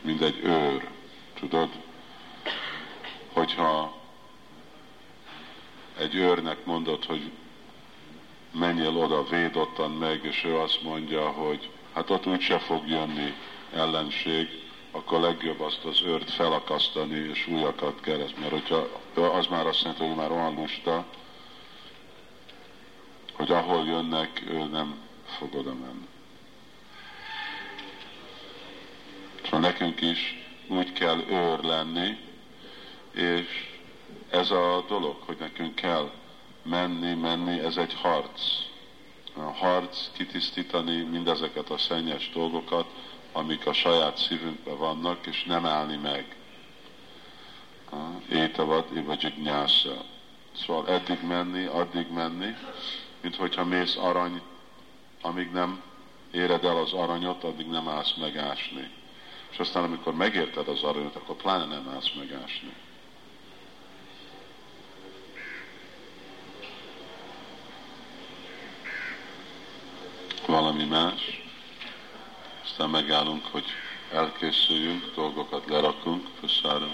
[0.00, 0.88] mint egy őr,
[1.38, 1.68] tudod?
[3.32, 3.96] Hogyha
[5.98, 7.30] egy őrnek mondod, hogy
[8.50, 13.34] menjél oda, véd ottan meg, és ő azt mondja, hogy hát ott úgyse fog jönni
[13.72, 14.48] ellenség,
[14.90, 20.04] akkor legjobb azt az őrt felakasztani és újakat kereszt, mert hogyha az már azt jelenti,
[20.04, 21.04] hogy már olyan lusta,
[23.36, 24.94] hogy ahol jönnek, ő nem
[25.26, 26.06] fog oda menni.
[29.44, 32.18] Szóval nekünk is úgy kell őr lenni,
[33.12, 33.72] és
[34.30, 36.10] ez a dolog, hogy nekünk kell
[36.62, 38.40] menni, menni, ez egy harc.
[39.36, 42.86] A harc kitisztítani mindezeket a szennyes dolgokat,
[43.32, 46.36] amik a saját szívünkben vannak, és nem állni meg.
[48.30, 50.04] Étavad, vagy nyásza.
[50.52, 52.56] Szóval eddig menni, addig menni,
[53.24, 54.42] mint hogyha mész arany,
[55.20, 55.82] amíg nem
[56.30, 58.90] éred el az aranyot, addig nem állsz megásni.
[59.50, 62.74] És aztán amikor megérted az aranyot, akkor pláne nem állsz megásni.
[70.46, 71.42] Valami más?
[72.64, 73.64] aztán megállunk, hogy
[74.12, 76.88] elkészüljünk, dolgokat lerakunk, puszára.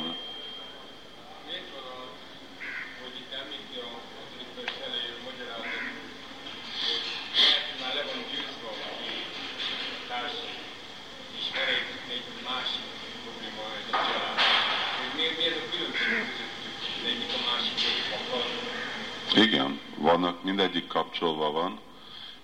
[19.41, 21.80] Igen, vannak, mindegyik kapcsolva van,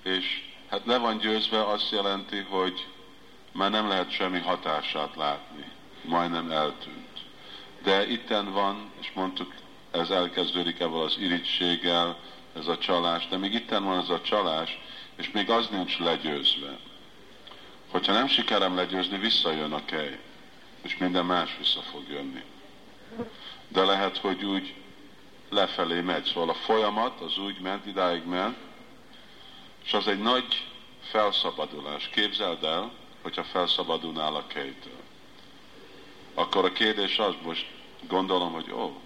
[0.02, 2.86] és hát le van győzve azt jelenti, hogy
[3.52, 5.64] már nem lehet semmi hatását látni,
[6.04, 7.18] majdnem eltűnt.
[7.82, 9.54] De itten van, és mondtuk,
[9.90, 12.16] ez elkezdődik ebből az irítséggel,
[12.56, 14.78] ez a csalás, de még itten van ez a csalás,
[15.16, 16.78] és még az nincs legyőzve.
[17.90, 20.18] Hogyha nem sikerem legyőzni, visszajön a kej,
[20.82, 22.42] és minden más vissza fog jönni.
[23.68, 24.74] De lehet, hogy úgy
[25.48, 26.24] lefelé megy.
[26.24, 28.56] Szóval a folyamat az úgy ment, idáig ment,
[29.84, 30.66] és az egy nagy
[31.00, 32.08] felszabadulás.
[32.08, 32.92] Képzeld el,
[33.22, 35.00] hogyha felszabadulnál a kejtől.
[36.34, 37.66] Akkor a kérdés az, most
[38.08, 39.00] gondolom, hogy ó,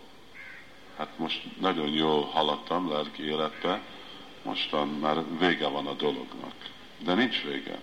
[0.97, 3.80] hát most nagyon jól haladtam lelki életbe,
[4.43, 6.55] mostan már vége van a dolognak.
[6.99, 7.78] De nincs vége.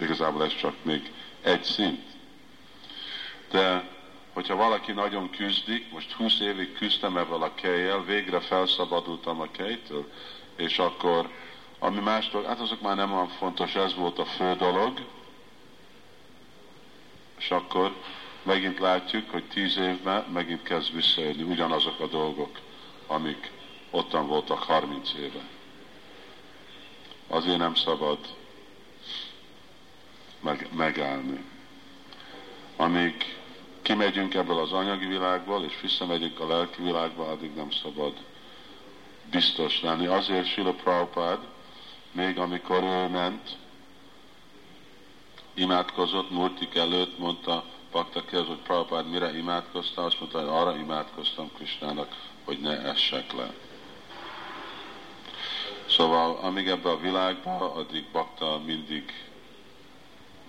[0.00, 2.04] Igazából ez csak még egy szint.
[3.50, 3.97] De
[4.38, 10.12] hogyha valaki nagyon küzdik, most 20 évig küzdtem ebben a kejjel, végre felszabadultam a kejtől,
[10.56, 11.30] és akkor
[11.78, 15.00] ami más dolog, hát azok már nem olyan fontos, ez volt a fő dolog,
[17.38, 17.94] és akkor
[18.42, 22.58] megint látjuk, hogy tíz évben megint kezd visszajönni ugyanazok a dolgok,
[23.06, 23.50] amik
[23.90, 25.48] ottan voltak 30 éve.
[27.28, 28.18] Azért nem szabad
[30.40, 31.44] meg, megállni.
[32.76, 33.37] Amíg
[33.88, 38.12] kimegyünk ebből az anyagi világból, és visszamegyünk a lelki világba, addig nem szabad
[39.30, 40.06] biztos lenni.
[40.06, 41.38] Azért Sila Prabhupád,
[42.12, 43.56] még amikor ő ment,
[45.54, 52.16] imádkozott Murtik előtt, mondta Paktakihez, hogy Prabhupád mire imádkoztál, azt mondta, hogy arra imádkoztam Krisnának,
[52.44, 53.54] hogy ne essek le.
[55.86, 59.12] Szóval amíg ebbe a világba, addig bakta mindig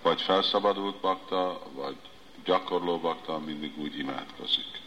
[0.02, 1.96] vagy felszabadult bakta, vagy
[2.46, 4.82] gyakorló bakta mindig úgy imádkozik.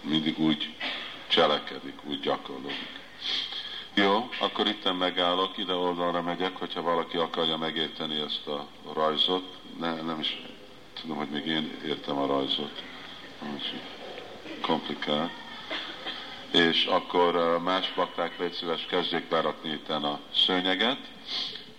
[0.00, 0.74] Mindig úgy
[1.28, 2.98] cselekedik, úgy gyakorlódik.
[3.94, 9.56] Jó, akkor itt megállok, ide oldalra megyek, hogyha valaki akarja megérteni ezt a rajzot.
[9.78, 10.42] Ne, nem is
[11.00, 12.82] tudom, hogy még én értem a rajzot.
[14.60, 15.30] Komplikált.
[16.52, 20.98] És akkor más bakták légy szíves, kezdjék berakni itt a szőnyeget,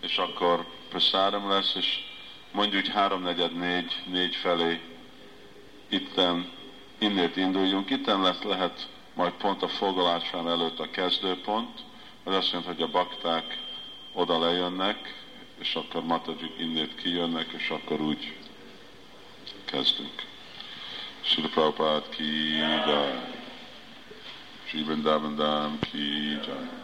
[0.02, 2.09] és akkor praszárom lesz, és
[2.52, 4.82] mondjuk háromnegyed négy, négy felé
[5.90, 6.50] itten,
[6.98, 7.90] innét induljunk.
[7.90, 11.80] Itten lesz, lehet majd pont a foglalásán előtt a kezdőpont,
[12.24, 13.58] ez azt jelenti, hogy a bakták
[14.14, 15.24] oda lejönnek,
[15.60, 18.38] és akkor Matajik innét kijönnek, és akkor úgy
[19.66, 20.28] kezdünk.
[21.22, 23.20] Srila Prabhupada ki jai,
[24.66, 24.84] Sri
[25.92, 26.79] ki jai.